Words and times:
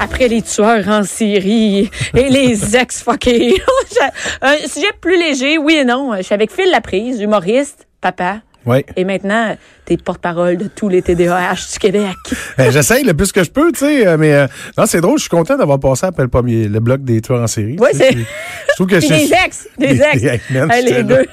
après 0.00 0.28
les 0.28 0.42
tueurs 0.42 0.88
en 0.88 1.04
Syrie 1.04 1.90
et 2.16 2.28
les 2.28 2.76
ex-fuckés. 2.76 3.62
un 4.42 4.56
sujet 4.66 4.92
plus 5.00 5.18
léger, 5.18 5.58
oui 5.58 5.74
et 5.74 5.84
non. 5.84 6.16
Je 6.16 6.22
suis 6.22 6.34
avec 6.34 6.50
Phil 6.50 6.70
Laprise, 6.70 7.20
humoriste, 7.20 7.86
papa. 8.00 8.40
Oui. 8.66 8.84
Et 8.96 9.04
maintenant, 9.04 9.56
t'es 9.90 9.96
porte-parole 9.96 10.56
de 10.56 10.68
tous 10.68 10.88
les 10.88 11.02
TDAH 11.02 11.54
du 11.72 11.78
Québec. 11.80 12.14
Ben, 12.56 12.70
J'essaye 12.72 13.02
le 13.02 13.12
plus 13.12 13.32
que 13.32 13.42
je 13.42 13.50
peux, 13.50 13.72
tu 13.72 13.80
sais, 13.80 14.06
euh, 14.06 14.16
mais 14.16 14.32
euh, 14.34 14.46
non, 14.78 14.86
c'est 14.86 15.00
drôle, 15.00 15.18
je 15.18 15.22
suis 15.22 15.28
content 15.30 15.56
d'avoir 15.56 15.80
passé 15.80 16.06
après 16.06 16.22
le 16.22 16.28
premier, 16.28 16.68
le 16.68 16.78
bloc 16.78 17.02
des 17.02 17.20
tueurs 17.20 17.42
en 17.42 17.48
série. 17.48 17.76
Oui, 17.80 17.88
c'est- 17.92 18.12
Je 18.12 18.74
trouve 18.76 18.86
que 18.86 18.98
Puis 19.00 19.08
des 19.08 19.32
ex, 19.44 19.68
des 19.76 19.94
Des- 19.94 20.02
ex. 20.26 20.42
des 20.50 20.58
Hey, 20.70 20.84
les 20.84 21.02
deux. 21.02 21.26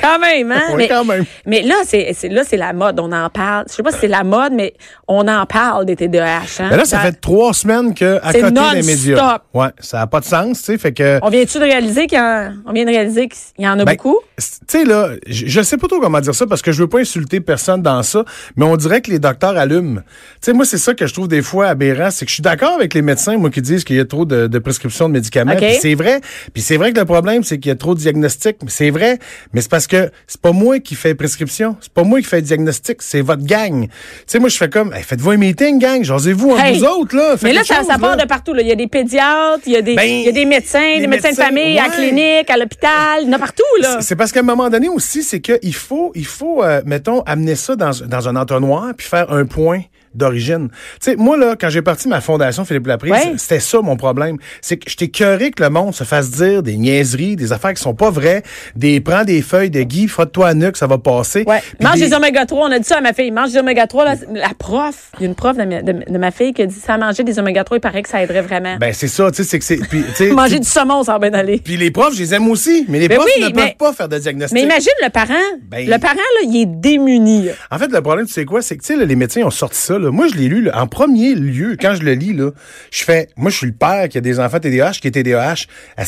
quand 0.00 0.18
même, 0.18 0.50
hein? 0.50 0.62
Oui, 0.70 0.74
mais, 0.78 0.88
quand 0.88 1.04
même. 1.04 1.24
mais 1.46 1.62
là, 1.62 1.74
c'est 1.84 2.12
c'est- 2.14 2.28
là, 2.28 2.42
c'est 2.44 2.56
la 2.56 2.72
mode. 2.72 2.98
On 3.00 3.12
en 3.12 3.28
parle. 3.30 3.66
Je 3.68 3.74
sais 3.74 3.82
pas 3.82 3.92
si 3.92 3.98
c'est 4.00 4.08
la 4.08 4.24
mode, 4.24 4.52
mais 4.52 4.74
on 5.06 5.26
en 5.28 5.46
parle 5.46 5.84
des 5.86 5.94
TDAH. 5.94 6.40
Hein? 6.60 6.68
Ben 6.70 6.76
là, 6.78 6.84
ça 6.84 6.98
fait 7.00 7.12
trois 7.20 7.52
semaines 7.52 7.94
que 7.94 8.18
à 8.22 8.32
côté 8.32 8.50
des 8.80 8.82
médias. 8.86 9.38
Ouais, 9.54 9.68
ça 9.78 9.98
n'a 9.98 10.06
pas 10.06 10.20
de 10.20 10.24
sens, 10.24 10.58
tu 10.58 10.64
sais, 10.64 10.78
fait 10.78 10.92
que. 10.92 11.18
On 11.22 11.28
vient-tu 11.30 11.58
de 11.58 11.64
réaliser 11.64 12.06
qu'il 12.06 12.18
y 12.18 12.20
en, 12.20 12.52
on 12.66 12.72
vient 12.72 12.84
de 12.84 12.90
réaliser 12.90 13.28
qu'il 13.28 13.64
y 13.64 13.68
en 13.68 13.78
a 13.78 13.84
Ben, 13.84 13.94
beaucoup? 13.94 14.18
Tu 14.38 14.44
sais, 14.68 14.84
là, 14.84 15.10
je 15.26 15.46
je 15.46 15.62
sais 15.62 15.76
pas 15.76 15.88
trop 15.88 16.00
comment 16.00 16.20
dire 16.20 16.34
ça 16.34 16.46
parce 16.46 16.62
que 16.62 16.72
je 16.72 16.80
veux 16.82 16.87
pas 16.88 16.98
insulter 17.00 17.40
personne 17.40 17.82
dans 17.82 18.02
ça, 18.02 18.24
mais 18.56 18.64
on 18.64 18.76
dirait 18.76 19.00
que 19.00 19.10
les 19.10 19.18
docteurs 19.18 19.56
allument. 19.56 20.00
Tu 20.00 20.06
sais, 20.40 20.52
moi, 20.52 20.64
c'est 20.64 20.78
ça 20.78 20.94
que 20.94 21.06
je 21.06 21.12
trouve 21.14 21.28
des 21.28 21.42
fois 21.42 21.68
aberrant, 21.68 22.10
c'est 22.10 22.24
que 22.24 22.30
je 22.30 22.34
suis 22.34 22.42
d'accord 22.42 22.72
avec 22.74 22.94
les 22.94 23.02
médecins, 23.02 23.36
moi, 23.36 23.50
qui 23.50 23.62
disent 23.62 23.84
qu'il 23.84 23.96
y 23.96 24.00
a 24.00 24.04
trop 24.04 24.24
de, 24.24 24.46
de 24.46 24.58
prescriptions 24.58 25.08
de 25.08 25.14
médicaments. 25.14 25.54
Puis 25.56 25.76
c'est 25.80 25.94
vrai. 25.94 26.20
Puis 26.52 26.62
c'est 26.62 26.76
vrai 26.76 26.92
que 26.92 26.98
le 26.98 27.04
problème, 27.04 27.42
c'est 27.44 27.58
qu'il 27.58 27.68
y 27.68 27.72
a 27.72 27.76
trop 27.76 27.94
de 27.94 28.00
diagnostics. 28.00 28.56
C'est 28.68 28.90
vrai. 28.90 29.18
Mais 29.52 29.60
c'est 29.60 29.70
parce 29.70 29.86
que 29.86 30.10
c'est 30.26 30.40
pas 30.40 30.52
moi 30.52 30.78
qui 30.80 30.94
fais 30.94 31.14
prescription. 31.14 31.76
C'est 31.80 31.92
pas 31.92 32.04
moi 32.04 32.20
qui 32.20 32.26
fais 32.26 32.42
diagnostic. 32.42 33.02
C'est 33.02 33.20
votre 33.20 33.44
gang. 33.44 33.86
Tu 33.88 33.92
sais, 34.26 34.38
moi, 34.38 34.48
je 34.48 34.56
fais 34.56 34.68
comme, 34.68 34.92
Hey, 34.92 35.02
faites-vous 35.02 35.30
un 35.30 35.36
meeting, 35.36 35.78
gang. 35.78 36.02
J'osez-vous 36.02 36.50
entre 36.52 36.64
Hey. 36.64 36.78
vous 36.78 36.84
autres, 36.84 37.16
là. 37.16 37.32
Faites 37.32 37.42
Mais 37.42 37.52
là, 37.52 37.62
ça, 37.64 37.76
chose, 37.76 37.86
ça 37.86 37.98
part 37.98 38.16
là. 38.16 38.24
de 38.24 38.28
partout. 38.28 38.54
Là. 38.54 38.62
Il 38.62 38.68
y 38.68 38.72
a 38.72 38.76
des 38.76 38.86
pédiatres, 38.86 39.62
il 39.66 39.72
y 39.72 39.76
a 39.76 39.82
des, 39.82 39.94
Ben, 39.94 40.04
il 40.08 40.24
y 40.24 40.28
a 40.28 40.32
des 40.32 40.44
médecins, 40.44 40.98
des 40.98 41.06
médecins, 41.06 41.28
médecins, 41.28 41.42
de 41.42 41.46
famille, 41.48 41.78
à 41.78 41.88
la 41.88 41.90
clinique, 41.90 42.50
à 42.50 42.56
l'hôpital, 42.56 43.20
il 43.22 43.26
y 43.28 43.30
en 43.30 43.32
a 43.34 43.38
partout. 43.38 43.62
Là. 43.80 43.96
C'est- 44.00 44.08
C'est 44.08 44.16
parce 44.16 44.32
qu'à 44.32 44.40
un 44.40 44.44
moment 44.44 44.68
donné 44.70 44.88
aussi, 44.88 45.22
c'est 45.22 45.40
qu'il 45.40 45.74
faut, 45.74 46.12
il 46.14 46.24
faut, 46.26 46.62
euh, 46.64 46.77
mettons, 46.84 47.22
amener 47.22 47.54
ça 47.54 47.76
dans, 47.76 47.90
dans 48.06 48.28
un 48.28 48.36
entonnoir 48.36 48.92
puis 48.96 49.06
faire 49.06 49.32
un 49.32 49.46
point 49.46 49.82
d'origine. 50.14 50.68
Tu 50.70 50.76
sais, 51.10 51.16
moi, 51.16 51.36
là, 51.36 51.54
quand 51.58 51.68
j'ai 51.70 51.82
parti 51.82 52.08
ma 52.08 52.20
fondation 52.20 52.64
Philippe 52.64 52.86
Laprise, 52.86 53.12
Ouais. 53.12 53.34
c'était 53.36 53.60
ça 53.60 53.80
mon 53.80 53.96
problème. 53.96 54.36
C'est 54.60 54.76
que 54.76 54.90
j'étais 54.90 55.08
cœuré 55.08 55.50
que 55.50 55.62
le 55.62 55.70
monde 55.70 55.94
se 55.94 56.04
fasse 56.04 56.30
dire 56.30 56.62
des 56.62 56.76
niaiseries, 56.76 57.36
des 57.36 57.52
affaires 57.52 57.74
qui 57.74 57.82
sont 57.82 57.94
pas 57.94 58.10
vraies, 58.10 58.42
des 58.76 59.00
prends 59.00 59.24
des 59.24 59.42
feuilles 59.42 59.70
de 59.70 59.82
Guy, 59.82 60.08
frotte-toi 60.08 60.48
à 60.48 60.54
nuque, 60.54 60.76
ça 60.76 60.86
va 60.86 60.98
passer. 60.98 61.44
Ouais. 61.46 61.62
Mange 61.80 61.94
des- 62.00 62.08
des 62.08 62.14
oméga 62.14 62.46
3, 62.46 62.68
on 62.68 62.72
a 62.72 62.78
dit 62.78 62.84
ça 62.86 62.98
à 62.98 63.00
ma 63.00 63.12
fille. 63.12 63.30
Mange 63.30 63.52
des 63.52 63.58
oméga 63.58 63.86
3. 63.86 64.04
Là, 64.04 64.14
la 64.32 64.50
prof, 64.58 65.10
il 65.18 65.22
y 65.22 65.24
a 65.24 65.28
une 65.28 65.34
prof 65.34 65.56
de 65.56 65.64
ma, 65.64 65.82
de, 65.82 65.92
de 66.10 66.18
ma 66.18 66.30
fille 66.30 66.52
qui 66.52 66.62
a 66.62 66.66
dit 66.66 66.74
ça 66.74 66.96
manger 66.98 67.22
des 67.24 67.38
oméga 67.38 67.64
3, 67.64 67.76
il 67.78 67.80
paraît 67.80 68.02
que 68.02 68.08
ça 68.08 68.22
aiderait 68.22 68.42
vraiment. 68.42 68.76
Ben, 68.78 68.92
c'est 68.92 69.08
ça, 69.08 69.30
tu 69.30 69.36
sais, 69.38 69.44
c'est 69.44 69.58
que 69.58 69.64
c'est, 69.64 69.76
puis, 69.76 70.02
tu 70.08 70.14
sais, 70.14 70.30
Manger 70.38 70.58
du 70.58 70.68
saumon, 70.68 71.02
ça 71.02 71.18
va 71.18 71.28
bien 71.28 71.38
aller. 71.38 71.58
puis 71.58 71.76
les 71.76 71.90
profs, 71.90 72.14
je 72.14 72.20
les 72.20 72.34
aime 72.34 72.48
aussi, 72.48 72.84
mais 72.88 72.98
les 72.98 73.08
Ben 73.08 73.16
profs 73.18 73.28
oui, 73.36 73.42
ne 73.42 73.46
mais- 73.48 73.52
peuvent 73.52 73.76
pas 73.78 73.92
faire 73.92 74.08
de 74.08 74.18
diagnostic. 74.18 74.54
Mais 74.54 74.62
imagine 74.64 74.92
le 75.02 75.10
parent. 75.10 75.34
Ben- 75.70 75.88
le 75.88 75.98
parent, 75.98 76.14
là, 76.14 76.40
il 76.48 76.62
est 76.62 76.66
démuni. 76.66 77.46
là. 77.46 77.52
En 77.70 77.78
fait, 77.78 77.90
le 77.90 78.00
problème, 78.00 78.26
tu 78.26 78.32
sais 78.32 78.44
quoi, 78.44 78.62
c'est 78.62 78.76
que, 78.76 78.82
tu 78.82 78.96
sais, 78.98 79.04
les 79.04 79.16
médecins 79.16 79.42
ont 79.42 79.50
sorti 79.50 79.78
ça, 79.78 79.97
Moi, 79.98 80.28
je 80.28 80.34
l'ai 80.34 80.48
lu, 80.48 80.70
en 80.70 80.86
premier 80.86 81.34
lieu, 81.34 81.76
quand 81.80 81.94
je 81.94 82.02
le 82.02 82.12
lis, 82.12 82.32
là, 82.32 82.50
je 82.90 83.04
fais, 83.04 83.28
moi, 83.36 83.50
je 83.50 83.56
suis 83.56 83.66
le 83.66 83.72
père 83.72 84.08
qui 84.08 84.18
a 84.18 84.20
des 84.20 84.40
enfants 84.40 84.60
TDAH, 84.60 84.92
qui 84.92 85.08
est 85.08 85.10
TDAH. 85.10 85.66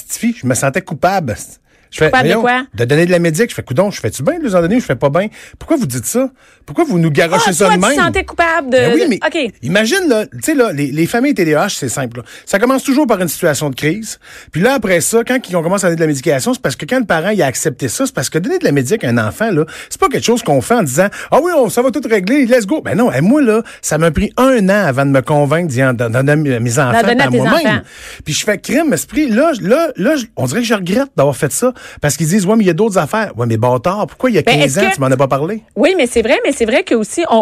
Fille, 0.08 0.36
je 0.40 0.46
me 0.46 0.54
sentais 0.54 0.82
coupable. 0.82 1.36
Je 1.90 1.98
fais, 1.98 2.10
de 2.10 2.34
quoi? 2.34 2.64
De 2.74 2.84
donner 2.84 3.06
de 3.06 3.10
la 3.10 3.18
médic. 3.18 3.50
Je 3.50 3.54
fais, 3.54 3.62
coudon, 3.62 3.90
je 3.90 4.00
fais-tu 4.00 4.22
bien 4.22 4.38
de 4.38 4.44
les 4.44 4.54
en 4.54 4.60
donner 4.60 4.76
ou 4.76 4.80
je 4.80 4.84
fais 4.84 4.94
pas 4.96 5.10
bien? 5.10 5.26
Pourquoi 5.58 5.76
vous 5.76 5.86
dites 5.86 6.06
ça? 6.06 6.30
Pourquoi 6.64 6.84
vous 6.84 6.98
nous 6.98 7.10
garochez 7.10 7.42
Ah, 7.48 7.52
ça 7.52 7.66
toi, 7.66 7.76
de 7.76 7.80
tu 7.82 7.88
même? 7.88 7.96
te 7.96 8.02
sentais 8.02 8.24
coupable 8.24 8.70
de. 8.70 8.76
Ben 8.76 8.92
oui, 8.94 9.04
mais 9.08 9.18
OK. 9.26 9.52
imagine, 9.62 10.08
là, 10.08 10.26
tu 10.26 10.38
sais, 10.42 10.54
là, 10.54 10.72
les, 10.72 10.86
les 10.92 11.06
familles 11.06 11.34
TDAH, 11.34 11.70
c'est 11.70 11.88
simple. 11.88 12.18
là. 12.18 12.22
Ça 12.46 12.58
commence 12.60 12.84
toujours 12.84 13.06
par 13.08 13.20
une 13.20 13.26
situation 13.28 13.70
de 13.70 13.74
crise. 13.74 14.18
Puis 14.52 14.60
là, 14.62 14.74
après 14.74 15.00
ça, 15.00 15.24
quand 15.26 15.38
on 15.54 15.62
commence 15.62 15.82
à 15.82 15.88
donner 15.88 15.96
de 15.96 16.00
la 16.02 16.06
médication, 16.06 16.54
c'est 16.54 16.62
parce 16.62 16.76
que 16.76 16.86
quand 16.86 16.98
le 17.00 17.06
parent 17.06 17.30
il 17.30 17.42
a 17.42 17.46
accepté 17.46 17.88
ça, 17.88 18.06
c'est 18.06 18.14
parce 18.14 18.30
que 18.30 18.38
donner 18.38 18.58
de 18.58 18.64
la 18.64 18.72
médic 18.72 19.02
à 19.02 19.08
un 19.08 19.18
enfant, 19.18 19.50
là, 19.50 19.64
c'est 19.88 19.98
pas 20.00 20.08
quelque 20.08 20.24
chose 20.24 20.42
qu'on 20.44 20.60
fait 20.60 20.74
en 20.74 20.82
disant 20.84 21.08
Ah 21.32 21.38
oui, 21.42 21.50
on, 21.56 21.68
ça 21.70 21.82
va 21.82 21.90
tout 21.90 22.00
régler, 22.08 22.46
let's 22.46 22.66
go. 22.66 22.82
Ben 22.82 22.94
non, 22.96 23.10
et 23.12 23.20
moi, 23.20 23.42
là, 23.42 23.62
ça 23.82 23.98
m'a 23.98 24.12
pris 24.12 24.32
un 24.36 24.68
an 24.68 24.84
avant 24.86 25.06
de 25.06 25.10
me 25.10 25.22
convaincre 25.22 25.66
d'y 25.68 25.82
en- 25.82 25.92
donner 25.94 26.54
à 26.54 26.60
mes 26.60 26.78
enfants 26.78 26.98
à 26.98 27.02
par 27.16 27.30
moi-même. 27.32 27.82
Puis 28.24 28.34
je 28.34 28.44
fais 28.44 28.58
crime, 28.58 28.92
esprit. 28.92 29.28
Là, 29.28 29.52
là, 29.60 29.88
là, 29.96 30.14
on 30.36 30.44
dirait 30.46 30.60
que 30.60 30.66
je 30.66 30.74
regrette 30.74 31.08
d'avoir 31.16 31.36
fait 31.36 31.50
ça. 31.50 31.72
Parce 32.00 32.16
qu'ils 32.16 32.26
disent 32.28 32.46
Ouais, 32.46 32.56
mais 32.56 32.64
il 32.64 32.66
y 32.66 32.70
a 32.70 32.74
d'autres 32.74 32.98
affaires. 32.98 33.32
Ouais, 33.36 33.46
mais 33.46 33.56
bâtard, 33.56 34.06
pourquoi 34.06 34.30
il 34.30 34.36
y 34.36 34.38
a 34.38 34.42
Ben, 34.42 34.58
15 34.60 34.64
est-ce 34.64 34.80
ans, 34.86 34.88
que- 34.90 34.94
tu 34.94 35.00
m'en 35.00 35.06
as 35.06 35.16
pas 35.16 35.28
parlé? 35.28 35.62
Oui, 35.76 35.94
mais 35.96 36.06
c'est 36.06 36.22
vrai, 36.22 36.38
mais 36.44 36.52
c'est 36.52 36.64
vrai 36.64 36.82
que 36.82 36.94
aussi 36.94 37.22
on, 37.30 37.36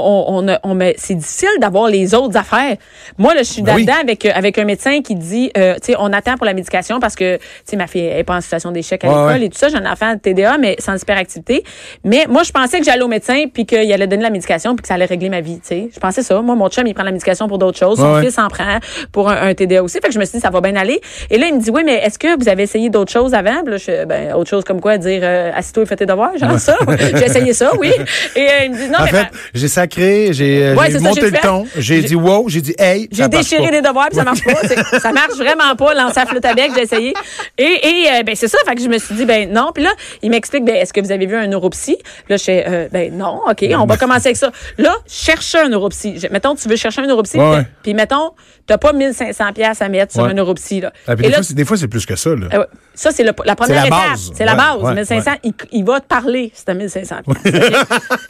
on, 0.44 0.58
on, 0.64 0.78
c'est 0.96 1.14
difficile 1.14 1.48
d'avoir 1.60 1.88
les 1.88 2.14
autres 2.14 2.36
affaires. 2.36 2.76
Moi 3.18 3.34
là, 3.34 3.42
je 3.42 3.48
suis 3.50 3.62
Ben 3.62 3.74
oui. 3.74 3.84
là-dedans 3.84 4.00
avec 4.02 4.26
avec 4.26 4.58
un 4.58 4.64
médecin 4.64 5.00
qui 5.02 5.14
dit, 5.14 5.50
euh, 5.56 5.74
tu 5.76 5.92
sais, 5.92 5.96
on 5.98 6.12
attend 6.12 6.36
pour 6.36 6.46
la 6.46 6.54
médication 6.54 7.00
parce 7.00 7.14
que 7.14 7.36
tu 7.36 7.42
sais 7.64 7.76
ma 7.76 7.86
fille 7.86 8.02
elle 8.04 8.18
est 8.18 8.24
pas 8.24 8.36
en 8.36 8.40
situation 8.40 8.70
d'échec 8.72 9.04
à 9.04 9.08
Ouais, 9.08 9.14
l'école 9.14 9.40
ouais. 9.40 9.46
et 9.46 9.48
tout 9.50 9.58
ça. 9.58 9.68
J'ai 9.68 9.76
un 9.76 9.90
enfant 9.90 10.16
TDA 10.18 10.58
mais 10.58 10.76
sans 10.78 10.96
hyperactivité. 11.00 11.64
Mais 12.04 12.26
moi, 12.28 12.42
je 12.42 12.52
pensais 12.52 12.78
que 12.78 12.84
j'allais 12.84 13.02
au 13.02 13.08
médecin 13.08 13.44
puis 13.52 13.66
qu'il 13.66 13.92
allait 13.92 14.06
donner 14.06 14.22
la 14.22 14.30
médication 14.30 14.74
puis 14.76 14.82
que 14.82 14.88
ça 14.88 14.94
allait 14.94 15.04
régler 15.04 15.28
ma 15.28 15.40
vie. 15.40 15.60
Tu 15.60 15.66
sais, 15.68 15.90
je 15.94 15.98
pensais 16.00 16.22
ça. 16.22 16.40
Moi, 16.40 16.54
mon 16.54 16.68
chum 16.68 16.86
il 16.86 16.94
prend 16.94 17.04
la 17.04 17.12
médication 17.12 17.48
pour 17.48 17.58
d'autres 17.58 17.78
choses. 17.78 17.98
Son 17.98 18.14
Ouais, 18.14 18.22
fils 18.24 18.38
en 18.38 18.48
prend 18.48 18.78
pour 19.12 19.28
un, 19.30 19.48
un 19.48 19.54
TDA 19.54 19.82
aussi. 19.82 19.98
Fait 20.00 20.08
que 20.08 20.14
je 20.14 20.18
me 20.18 20.24
suis 20.24 20.38
dit 20.38 20.42
ça 20.42 20.50
va 20.50 20.60
bien 20.60 20.76
aller. 20.76 21.00
Et 21.30 21.38
là, 21.38 21.46
il 21.46 21.54
me 21.54 21.60
dit 21.60 21.70
oui, 21.70 21.82
mais 21.84 21.96
est-ce 22.04 22.18
que 22.18 22.38
vous 22.38 22.48
avez 22.48 22.62
essayé 22.64 22.90
d'autres 22.90 23.12
choses 23.12 23.34
avant? 23.34 23.62
Puis 23.62 23.72
là, 23.72 23.76
je, 23.78 24.04
ben 24.04 24.27
autre 24.34 24.48
chose 24.50 24.64
comme 24.64 24.80
quoi 24.80 24.98
dire 24.98 25.20
euh, 25.22 25.50
assis-toi 25.54 25.82
et 25.82 25.86
fais 25.86 25.96
tes 25.96 26.06
devoirs, 26.06 26.36
genre 26.38 26.58
ça. 26.58 26.76
J'ai 27.14 27.24
essayé 27.24 27.52
ça, 27.52 27.72
oui. 27.78 27.90
Et 28.36 28.40
euh, 28.48 28.52
il 28.64 28.70
me 28.72 28.76
dit 28.76 28.88
non 28.88 28.98
en 29.00 29.04
mais 29.04 29.10
fait, 29.10 29.26
j'ai 29.54 29.68
sacré, 29.68 30.28
j'ai 30.32 30.64
euh, 30.66 30.74
Ouais, 30.74 30.86
j'ai 30.86 30.92
c'est 30.92 30.98
ça, 30.98 31.08
monté 31.08 31.20
le 31.22 31.30
fait. 31.30 31.40
ton, 31.40 31.66
j'ai 31.76 32.02
dit 32.02 32.14
wow, 32.14 32.48
j'ai 32.48 32.60
dit 32.60 32.74
hey. 32.78 33.08
J'ai 33.12 33.28
déchiré 33.28 33.70
des 33.70 33.80
devoirs 33.82 34.08
puis 34.08 34.16
ça 34.18 34.24
marche 34.24 34.42
pas. 34.44 34.98
Ça 34.98 35.12
marche 35.12 35.36
vraiment 35.36 35.74
pas, 35.76 35.94
lancer 35.94 36.20
à 36.20 36.26
flûte 36.26 36.44
à 36.44 36.54
bec, 36.54 36.70
j'ai 36.74 36.82
essayé. 36.82 37.14
Et, 37.56 37.62
et 37.64 38.06
euh, 38.12 38.22
ben 38.24 38.34
c'est 38.34 38.48
ça, 38.48 38.58
fait 38.66 38.74
que 38.74 38.82
je 38.82 38.88
me 38.88 38.98
suis 38.98 39.14
dit 39.14 39.24
ben 39.24 39.50
non. 39.52 39.70
Puis 39.74 39.84
là, 39.84 39.90
il 40.22 40.30
m'explique 40.30 40.64
ben 40.64 40.76
est-ce 40.76 40.92
que 40.92 41.00
vous 41.00 41.12
avez 41.12 41.26
vu 41.26 41.36
un 41.36 41.46
neuropsy? 41.46 41.96
Puis 41.96 42.04
Là 42.30 42.36
je 42.36 42.44
fais 42.44 42.64
euh, 42.68 42.88
ben 42.92 43.12
non, 43.16 43.40
OK, 43.48 43.64
on 43.76 43.86
va 43.86 43.96
commencer 43.96 44.28
avec 44.28 44.36
ça. 44.36 44.50
Là, 44.78 44.94
cherche 45.06 45.54
un 45.54 45.68
neuropsy. 45.68 46.18
Je- 46.18 46.28
Mettons 46.28 46.54
tu 46.54 46.68
veux 46.68 46.76
chercher 46.76 47.02
un 47.02 47.06
neuropsy 47.06 47.38
puis 47.82 47.94
mettons 47.94 48.32
tu 48.68 48.78
pas 48.78 48.92
1500 48.92 49.52
pièces 49.54 49.82
à 49.82 49.88
mettre 49.88 50.12
sur 50.12 50.24
un 50.24 50.34
neuropsy 50.34 50.80
là. 50.80 50.92
Ah, 51.06 51.12
Et 51.14 51.16
des, 51.16 51.22
là, 51.28 51.34
fois, 51.36 51.42
c'est- 51.42 51.54
des 51.54 51.64
fois, 51.64 51.76
c'est 51.76 51.88
plus 51.88 52.04
que 52.06 52.16
ça. 52.16 52.30
Là. 52.30 52.46
ouais. 52.60 52.66
Ça, 52.94 53.10
c'est 53.12 53.22
la 53.22 53.32
première 53.32 53.56
C'est 53.66 53.74
la 53.74 53.86
étape. 53.86 54.10
base. 54.10 54.30
C'est 54.34 54.44
la 54.44 54.54
base. 54.56 54.82
ouais, 54.82 54.94
1500, 54.94 55.30
ouais. 55.30 55.38
il, 55.44 55.52
il 55.72 55.84
va 55.84 56.00
te 56.00 56.06
parler 56.06 56.50
si 56.54 56.64
t'as 56.64 56.74
1500 56.74 57.16
pièces. 57.24 57.54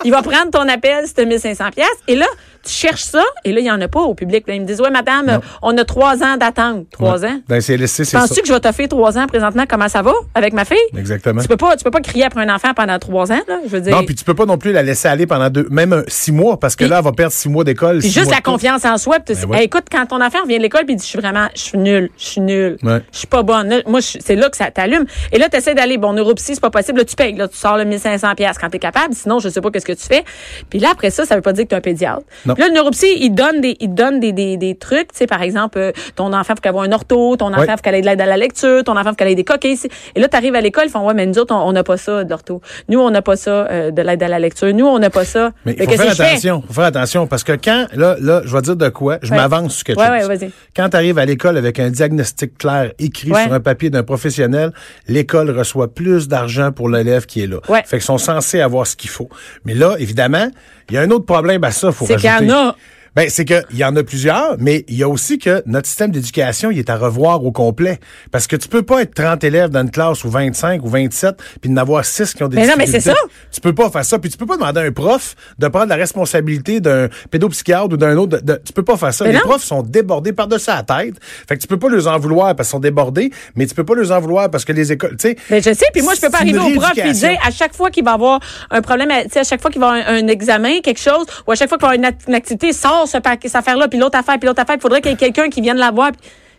il 0.05 0.11
va 0.11 0.23
prendre 0.23 0.51
ton 0.51 0.69
appel 0.69 1.07
si 1.07 1.15
t'as 1.15 1.25
1500 1.25 1.65
pièces. 1.75 1.87
Et 2.07 2.17
là, 2.17 2.27
tu 2.63 2.71
cherches 2.73 3.03
ça, 3.05 3.23
et 3.45 3.53
là, 3.53 3.61
il 3.61 3.67
y 3.67 3.71
en 3.71 3.81
a 3.81 3.89
pas 3.89 4.01
au 4.01 4.15
public. 4.15 4.47
Là, 4.47 4.55
ils 4.55 4.61
me 4.61 4.67
disent, 4.67 4.81
ouais, 4.81 4.91
madame, 4.91 5.41
on 5.63 5.77
a 5.79 5.85
trois 5.85 6.23
ans 6.23 6.37
d'attente. 6.37 6.87
Trois 6.91 7.25
ans? 7.25 7.41
Ben, 7.49 7.61
c'est 7.61 7.77
laissé, 7.77 8.05
c'est 8.05 8.11
ça. 8.11 8.21
Penses-tu 8.21 8.43
que 8.43 8.49
je 8.49 8.53
vais 8.53 8.61
te 8.61 8.71
faire 8.73 8.89
trois 8.89 9.17
ans 9.17 9.27
présentement? 9.27 9.65
Comment 9.69 9.89
ça 9.89 10.03
va 10.03 10.13
avec 10.35 10.53
ma 10.53 10.65
fille? 10.65 10.77
Exactement. 10.97 11.41
Tu 11.41 11.49
peux 11.49 11.57
pas, 11.57 11.77
tu 11.77 11.85
peux 11.85 11.91
pas 11.91 12.01
crier 12.01 12.25
après 12.25 12.43
un 12.43 12.55
enfant 12.55 12.75
pendant 12.75 12.99
trois 12.99 13.33
ans, 13.33 13.41
là. 13.49 13.59
Je 13.65 13.71
veux 13.71 13.81
dire. 13.81 13.97
Non, 13.97 14.05
puis 14.05 14.15
tu 14.15 14.25
peux 14.25 14.35
pas 14.35 14.45
non 14.45 14.59
plus 14.59 14.73
la 14.73 14.83
laisser 14.83 15.09
aller 15.09 15.27
pendant 15.27 15.49
deux, 15.51 15.67
même 15.71 16.05
six 16.09 16.33
mois, 16.33 16.59
parce 16.61 16.75
que 16.77 16.85
Puis- 16.85 16.91
là, 16.91 16.99
elle 16.99 17.05
va 17.05 17.13
perdre 17.13 17.33
six 17.33 17.49
mois 17.49 17.65
d'école. 17.65 18.01
Puis 18.01 18.11
juste 18.11 18.31
la 18.31 18.41
confiance 18.41 18.85
en 18.85 18.99
soi. 18.99 19.17
Ben 19.49 19.59
écoute, 19.61 19.85
quand 19.91 20.05
ton 20.07 20.21
enfant 20.29 20.43
revient 20.43 20.59
de 20.59 20.63
l'école 20.63 20.85
puis 20.85 20.95
il 20.95 20.97
dit 20.97 21.03
je 21.05 21.09
suis 21.09 21.19
vraiment, 21.19 21.49
je 21.55 21.61
suis 21.61 21.79
nul, 21.79 22.11
je 22.17 22.25
suis 22.25 22.41
nul, 22.41 22.77
Ouais. 22.83 23.01
je 23.13 23.19
suis 23.19 23.27
pas 23.27 23.43
bonne. 23.43 23.83
Moi, 23.87 24.01
c'est 24.03 24.37
là 24.37 24.49
que 24.51 24.57
ça 24.57 24.71
t'allume. 24.71 25.05
Et 25.33 25.39
là, 25.39 25.49
tu 25.49 25.57
essaies 25.57 25.75
d'aller, 25.75 25.99
bon, 25.99 26.13
neuropsy, 26.13 26.55
c'est 26.55 26.61
pas 26.61 26.71
possible. 26.71 26.99
Là, 26.99 27.05
tu 27.05 27.17
payes. 27.17 27.35
Là, 27.35 27.49
tu 27.49 27.57
sors 27.57 27.77
le 27.77 27.85
1500 27.85 28.35
pièces 28.37 28.59
quand 28.59 28.71
t'es 28.71 28.79
capable. 28.79 29.15
Sinon, 29.15 29.39
je 29.41 29.49
sais 29.49 29.61
pas 29.61 29.71
qu'est-ce 29.71 29.87
que 29.87 29.93
tu 29.93 30.07
fais. 30.07 30.25
Puis 30.71 30.79
là, 30.79 30.91
après 30.93 31.11
ça, 31.11 31.25
ça 31.25 31.35
veut 31.35 31.43
pas 31.43 31.53
dire 31.53 31.65
que 31.65 31.71
tu 31.71 31.75
es 31.75 31.79
un 31.79 31.81
pédiatre. 31.81 32.23
Puis 32.45 32.53
là, 32.57 32.69
le 32.69 32.75
neuropsy, 32.75 33.07
il 33.21 33.31
donne 33.31 33.61
des, 33.61 33.77
il 33.81 33.95
donne 33.95 34.21
des, 34.21 34.33
des, 34.33 34.57
des 34.57 34.75
trucs. 34.77 35.13
Tu 35.13 35.19
sais, 35.19 35.27
par 35.27 35.43
exemple, 35.43 35.79
euh, 35.79 35.93
ton 36.17 36.33
enfant, 36.33 36.55
faut 36.55 36.61
qu'il 36.63 36.71
ait 36.73 36.79
un 36.89 36.93
ortho, 36.93 37.37
ton 37.37 37.53
enfant, 37.53 37.61
Ouais. 37.63 37.67
faut 37.69 37.77
qu'elle 37.83 37.95
ait 37.97 38.01
de 38.01 38.07
l'aide 38.07 38.21
à 38.21 38.27
la 38.27 38.37
lecture, 38.37 38.85
ton 38.85 38.97
enfant, 38.97 39.11
faut 39.11 39.15
qu'elle 39.17 39.29
ait 39.29 39.35
des 39.35 39.45
coquilles. 39.45 39.79
Et 40.15 40.21
là, 40.21 40.29
tu 40.29 40.37
arrives 40.37 40.55
à 40.55 40.61
l'école, 40.61 40.85
ils 40.87 40.91
font, 40.91 41.07
ouais, 41.07 41.15
mais 41.15 41.27
nous 41.27 41.39
autres, 41.39 41.55
on 41.55 41.73
n'a 41.73 41.85
pas 41.85 41.97
ça 41.97 42.25
de 42.25 42.31
l'ortho. 42.31 42.61
Nous, 42.89 43.01
on 43.01 43.11
n'a 43.11 43.23
pas 43.23 43.37
ça 43.37 43.51
euh, 43.71 43.91
de 43.91 44.03
l'aide 44.03 44.23
à 44.23 44.29
la 44.29 44.39
lecture. 44.39 44.73
Nous, 44.75 44.87
on 44.87 44.99
n'a 44.99 45.11
pas 45.11 45.25
ça. 45.25 45.51
Mais 45.65 45.73
il 45.73 45.83
faut 45.85 45.91
qu'est-ce 45.91 46.03
faire 46.15 46.27
attention. 46.29 46.63
faut 46.67 46.73
faire 46.73 46.85
attention. 46.85 47.27
Parce 47.27 47.45
que 47.45 47.53
quand, 47.53 47.87
là, 47.95 48.17
là, 48.21 48.43
je 48.45 48.55
vais 48.55 48.63
dire 48.63 48.77
de 48.77 48.89
quoi, 48.89 49.19
je 49.23 49.31
Ouais. 49.31 49.37
m'avance 49.37 49.75
sur 49.77 49.85
quelque 49.85 50.01
Ouais, 50.01 50.07
chose. 50.18 50.18
Ouais, 50.27 50.37
vas-y. 50.37 50.51
Quand 50.75 50.89
tu 50.89 50.97
arrives 50.97 51.19
à 51.19 51.25
l'école 51.25 51.57
avec 51.57 51.79
un 51.79 51.91
diagnostic 51.91 52.57
clair 52.59 52.93
écrit 52.99 53.31
Ouais. 53.33 53.45
sur 53.45 53.53
un 53.53 53.61
papier 53.61 53.91
d'un 53.91 54.03
professionnel, 54.03 54.73
l'école 55.07 55.51
reçoit 55.51 55.93
plus 55.95 56.29
d'argent 56.29 56.73
pour 56.73 56.89
l'élève 56.89 57.27
qui 57.27 57.43
est 57.43 57.47
là. 57.47 57.59
Ouais. 57.69 57.83
Fait 57.87 57.99
qu'ils 57.99 58.05
sont 58.07 58.19
censés 58.19 58.61
avoir 58.61 58.87
ce 58.87 58.97
qu'il 58.97 59.11
faut. 59.11 59.29
Mais 59.65 59.75
là, 59.75 59.97
évidemment, 59.99 60.51
il 60.89 60.95
y 60.95 60.99
a 60.99 61.03
un 61.03 61.11
autre 61.11 61.27
problème 61.27 61.63
à 61.65 61.71
ça, 61.71 61.93
faut 61.93 62.07
C'est 62.07 62.17
qu'il 62.17 62.25
y 62.25 62.29
rajouter. 62.29 62.53
Ben, 63.19 63.29
c'est 63.29 63.45
qu'il 63.45 63.65
y 63.75 63.83
en 63.85 63.97
a 63.97 64.05
plusieurs, 64.05 64.55
mais 64.61 64.85
il 64.87 64.95
y 64.97 65.03
a 65.03 65.09
aussi 65.09 65.39
que 65.39 65.61
notre 65.67 65.89
système 65.89 66.13
d'éducation, 66.13 66.71
il 66.71 66.79
est 66.79 66.89
à 66.89 66.97
revoir 66.97 67.45
au 67.45 67.51
complet. 67.51 67.99
Parce 68.31 68.47
que 68.47 68.55
tu 68.55 68.69
peux 68.69 68.83
pas 68.83 69.03
être 69.03 69.13
30 69.13 69.43
élèves 69.43 69.71
dans 69.71 69.81
une 69.83 69.91
classe 69.91 70.23
ou 70.23 70.31
25 70.31 70.85
ou 70.85 70.89
27, 70.89 71.35
puis 71.61 71.69
d'en 71.69 71.83
avoir 71.83 72.05
6 72.05 72.33
qui 72.35 72.45
ont 72.45 72.49
des 72.49 72.55
Mais 72.59 72.69
non, 72.69 72.75
mais 72.79 72.85
difficultés. 72.85 73.11
c'est 73.11 73.17
ça. 73.17 73.51
Tu 73.51 73.61
peux 73.61 73.75
pas 73.75 73.91
faire 73.91 74.05
ça. 74.05 74.21
Puis 74.21 74.31
tu 74.31 74.37
peux 74.37 74.47
pas 74.47 74.55
demander 74.57 74.79
à 74.83 74.85
un 74.85 74.93
prof 74.93 75.35
de 75.59 75.67
prendre 75.67 75.89
la 75.89 75.97
responsabilité 75.97 76.79
d'un 76.81 77.09
pédopsychiatre 77.33 77.87
ou 77.93 77.97
d'un 77.97 78.17
autre. 78.17 78.39
de- 78.39 78.53
de- 78.53 78.61
tu 78.65 78.73
peux 78.73 78.85
pas 78.85 78.97
faire 78.97 79.13
ça. 79.13 79.25
Mais 79.25 79.33
les 79.33 79.39
non. 79.39 79.45
profs 79.47 79.65
sont 79.65 79.83
débordés 79.83 80.33
par-dessus 80.33 80.71
la 80.71 80.85
tête. 80.85 81.17
Fait 81.49 81.57
que 81.57 81.61
tu 81.63 81.67
peux 81.67 81.79
pas 81.79 81.89
les 81.89 82.07
en 82.07 82.21
vouloir 82.21 82.55
parce 82.55 82.69
qu'ils 82.69 82.77
sont 82.77 82.79
débordés, 82.81 83.33
mais 83.57 83.67
tu 83.67 83.75
peux 83.75 83.85
pas 83.85 83.97
les 83.97 84.13
en 84.13 84.21
vouloir 84.21 84.49
parce 84.49 84.65
que 84.65 84.73
les 84.73 84.93
écoles, 84.93 85.17
tu 85.19 85.31
sais. 85.31 85.37
Ben, 85.51 85.61
je 85.61 85.73
sais, 85.75 85.87
puis 85.93 86.03
moi, 86.03 86.15
je 86.15 86.21
peux 86.21 86.31
pas 86.31 86.39
arriver 86.39 86.61
au 86.61 86.71
prof 86.79 86.93
et 86.97 87.11
dire 87.13 87.37
à 87.45 87.51
chaque 87.51 87.75
fois 87.75 87.91
qu'il 87.91 88.05
va 88.05 88.13
avoir 88.13 88.39
un 88.71 88.81
problème, 88.81 89.11
à- 89.11 89.25
tu 89.25 89.31
sais, 89.33 89.41
à 89.41 89.45
chaque 89.45 89.61
fois 89.61 89.73
qu'il 89.73 89.81
va 89.81 89.89
avoir 89.89 90.09
un, 90.09 90.15
un 90.25 90.29
examen, 90.29 90.81
quelque 90.83 91.01
chose, 91.01 91.27
ou 91.49 91.51
à 91.51 91.57
chaque 91.57 91.69
fois 91.69 91.79
qu'il 91.79 91.89
va 91.89 91.95
avoir 91.95 92.11
une, 92.13 92.17
une 92.29 92.35
activité, 92.35 92.73
sors 92.73 93.08
ce 93.09 93.19
cette 93.43 93.57
affaire-là, 93.57 93.89
puis 93.89 93.99
l'autre 93.99 94.19
affaire, 94.19 94.39
puis 94.39 94.47
l'autre 94.47 94.63
affaire. 94.63 94.77
Il 94.77 94.81
faudrait 94.81 95.01
qu'il 95.01 95.11
y 95.11 95.15
ait 95.15 95.17
quelqu'un 95.17 95.49
qui 95.49 95.61
vienne 95.61 95.79
la 95.79 95.91
voir. 95.91 96.13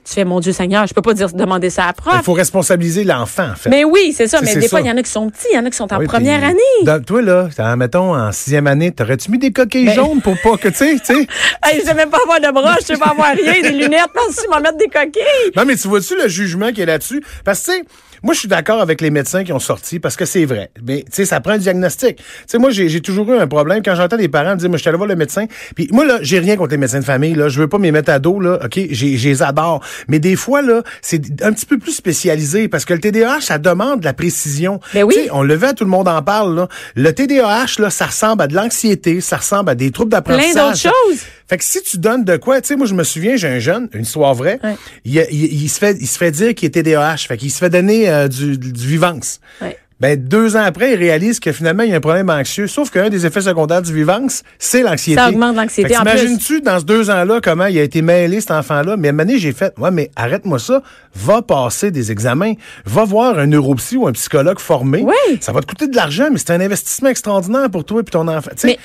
Tu 0.10 0.16
fais, 0.16 0.26
mon 0.26 0.40
Dieu 0.40 0.52
Seigneur, 0.52 0.88
je 0.88 0.94
peux 0.94 1.02
pas 1.02 1.14
dire, 1.14 1.30
demander 1.32 1.70
ça 1.70 1.84
à 1.84 1.88
la 1.88 1.94
prof. 1.94 2.16
Il 2.18 2.24
faut 2.24 2.34
responsabiliser 2.34 3.04
l'enfant, 3.04 3.50
en 3.52 3.56
fait. 3.56 3.70
Mais 3.70 3.84
oui, 3.84 4.14
c'est 4.16 4.28
ça. 4.28 4.40
Mais 4.42 4.56
des 4.56 4.68
fois, 4.68 4.82
il 4.82 4.88
y 4.88 4.92
en 4.92 4.98
a 4.98 5.04
qui 5.04 5.12
sont 5.12 5.30
petits, 5.30 5.48
il 5.52 5.56
y 5.56 5.60
en 5.60 5.66
a 5.66 5.70
qui 5.70 5.78
sont 5.78 5.92
en 5.94 6.00
Oui, 6.00 6.06
première 6.08 6.40
puis, 6.40 6.50
année. 6.50 6.84
dans- 6.84 7.02
toi, 7.04 7.22
là, 7.22 7.48
en, 7.60 7.78
mettons, 7.78 8.16
en 8.16 8.32
sixième 8.32 8.68
année, 8.68 8.92
t'aurais-tu 8.92 9.30
mis 9.32 9.38
des 9.38 9.52
coquilles 9.52 9.86
Ben- 9.86 9.96
jaunes 9.96 10.22
pour 10.22 10.36
pas 10.42 10.58
que, 10.58 10.70
tu 10.70 10.76
sais, 10.76 10.96
tu 11.00 11.14
sais? 11.14 11.28
Hey, 11.64 11.80
je 11.82 11.86
sais 11.86 11.94
même 11.94 12.10
pas 12.10 12.18
avoir 12.24 12.40
de 12.40 12.52
bras, 12.54 12.76
je 12.82 12.86
sais 12.86 12.98
pas 12.98 13.10
avoir 13.12 13.30
rien, 13.36 13.62
des 13.62 13.70
lunettes, 13.72 14.08
pense 14.14 14.38
m'en 14.50 14.60
mettre 14.60 14.78
des 14.78 14.88
coquilles. 14.88 15.52
Non, 15.56 15.64
mais 15.66 15.76
tu 15.76 15.88
vois-tu 15.88 16.16
le 16.22 16.28
jugement 16.28 16.72
qui 16.72 16.82
est 16.82 16.86
là-dessus? 16.86 17.22
Parce 17.44 17.60
que, 17.62 17.72
tu 17.72 17.78
sais, 17.80 17.84
moi, 18.24 18.34
je 18.34 18.40
suis 18.40 18.50
d'accord 18.50 18.82
avec 18.82 19.00
les 19.00 19.12
médecins 19.12 19.44
qui 19.46 19.54
ont 19.54 19.60
sorti 19.60 20.00
parce 20.00 20.18
que 20.18 20.26
c'est 20.26 20.44
vrai. 20.44 20.72
Mais, 20.86 21.04
tu 21.04 21.12
sais, 21.14 21.26
ça 21.26 21.40
prend 21.40 21.54
un 21.54 21.58
diagnostic. 21.58 22.18
Tu 22.18 22.24
sais, 22.48 22.58
moi, 22.58 22.70
j'ai 22.72 23.00
toujours 23.02 23.32
eu 23.32 23.38
un 23.38 23.48
problème 23.48 23.82
quand 23.84 23.96
j'entends 23.96 24.18
des 24.18 24.28
parents 24.28 24.52
me 24.52 24.56
dire, 24.58 24.68
moi, 24.70 24.76
je 24.78 24.82
suis 24.82 24.90
allé 24.90 24.98
voir 24.98 25.08
le 25.08 25.16
médecin. 25.16 25.46
Puis, 25.76 25.88
moi, 25.92 26.06
là, 26.06 26.18
j'ai 26.22 26.40
rien 26.40 26.58
contre 26.58 26.72
les 26.72 26.78
médecins 26.78 27.00
de 27.00 27.06
famille, 27.06 27.34
là. 27.36 27.48
Je 27.48 27.60
veux 27.62 27.70
pas 27.70 27.78
m'y 27.78 27.92
mettre 27.94 28.12
à 28.12 28.20
dos, 28.20 28.40
là. 28.42 28.60
OK? 28.66 28.74
J'ai- 28.90 29.18
Je 29.18 29.30
les 29.30 29.42
adore. 29.42 29.82
Mais 30.08 30.20
des 30.20 30.36
fois, 30.36 30.62
là, 30.62 30.84
c'est 31.02 31.22
un 31.44 31.52
petit 31.54 31.66
peu 31.66 31.78
plus 31.78 31.92
spécialisé 31.94 32.68
parce 32.68 32.86
que 32.86 32.94
le 32.94 33.00
TDAH, 33.00 33.42
ça 33.42 33.58
demande 33.58 34.00
de 34.02 34.06
la 34.06 34.14
précision. 34.14 34.80
Ben 34.94 35.04
oui. 35.04 35.16
Tu 35.16 35.24
sais, 35.26 35.30
on 35.32 35.44
le 35.44 35.56
veut, 35.56 35.74
tout 35.74 35.84
le 35.84 35.90
monde 35.90 36.08
en 36.08 36.22
parle, 36.22 36.56
là. 36.56 36.68
Le 36.96 37.12
TDAH, 37.14 37.80
là, 37.80 37.90
ça 37.90 38.06
ressemble 38.08 38.42
à 38.44 38.48
de 38.48 38.56
l'anxiété, 38.56 39.22
ça 39.22 39.38
ressemble 39.38 39.70
à 39.70 39.76
des 39.76 39.92
troubles 39.92 40.12
d'apprentissage. 40.12 40.84
d'autres 40.84 40.96
choses. 41.10 41.20
Fait 41.48 41.58
que 41.58 41.64
si 41.64 41.82
tu 41.82 41.98
donnes 41.98 42.24
de 42.26 42.38
quoi, 42.38 42.62
tu 42.62 42.68
sais, 42.68 42.76
moi, 42.76 42.86
je 42.88 42.94
me 42.94 43.04
souviens, 43.04 43.36
j'ai 43.36 43.48
un 43.48 43.60
jeune, 43.60 43.90
une 43.94 44.04
histoire 44.04 44.34
vraie, 44.36 44.60
Ouais. 44.64 44.76
il, 45.06 45.16
il- 45.32 45.64
il 45.64 45.70
se 45.70 45.80
fait, 45.80 45.98
il 46.00 46.08
se 46.08 46.18
fait 46.18 46.32
dire 46.32 46.54
qu'il 46.54 46.68
est 46.68 46.72
TDAH. 46.72 47.18
Fait 47.28 47.38
qu'il 47.38 47.52
se 47.52 47.58
fait 47.58 47.70
donner 47.70 48.10
euh, 48.10 48.28
du, 48.28 48.58
du 48.58 48.88
Vivance. 48.88 49.40
Ouais. 49.62 49.78
Ben, 50.00 50.16
deux 50.16 50.56
ans 50.56 50.64
après, 50.64 50.94
il 50.94 50.96
réalise 50.96 51.40
que 51.40 51.52
finalement, 51.52 51.84
il 51.84 51.90
y 51.90 51.94
a 51.94 51.98
un 51.98 52.00
problème 52.00 52.30
anxieux. 52.30 52.68
Sauf 52.68 52.90
qu'un 52.90 53.10
des 53.10 53.26
effets 53.26 53.42
secondaires 53.42 53.82
du 53.82 53.94
Vivance, 53.94 54.44
c'est 54.58 54.82
l'anxiété. 54.82 55.20
Ça 55.20 55.30
augmente 55.30 55.56
l'anxiété. 55.56 55.94
T'imagines-tu, 55.94 56.62
dans 56.62 56.80
ce 56.80 56.86
deux 56.86 57.10
ans-là, 57.10 57.42
comment 57.44 57.66
il 57.66 57.78
a 57.78 57.84
été 57.84 58.02
mêlé, 58.02 58.40
cet 58.40 58.52
enfant-là? 58.52 58.96
Mais 58.98 59.10
à 59.10 59.12
un 59.12 59.14
moment 59.14 59.34
j'ai 59.36 59.52
fait, 59.52 59.78
ouais, 59.78 59.92
mais 59.92 60.10
arrête-moi 60.16 60.58
ça. 60.60 60.82
Va 61.16 61.42
passer 61.42 61.92
des 61.92 62.12
examens. 62.12 62.54
Va 62.86 63.04
voir 63.04 63.40
un 63.40 63.48
neuropsy 63.48 63.98
ou 63.98 64.08
un 64.08 64.14
psychologue 64.14 64.60
formé. 64.60 65.04
Oui. 65.04 65.38
Ça 65.42 65.52
va 65.52 65.60
te 65.60 65.66
coûter 65.66 65.88
de 65.88 65.96
l'argent, 65.96 66.30
mais 66.32 66.38
c'est 66.38 66.52
un 66.52 66.62
investissement 66.62 67.10
extraordinaire 67.10 67.70
pour 67.70 67.84
toi 67.84 68.02
et 68.02 68.04
ton 68.06 68.28
enfant. 68.28 68.52
Mais 68.64 68.80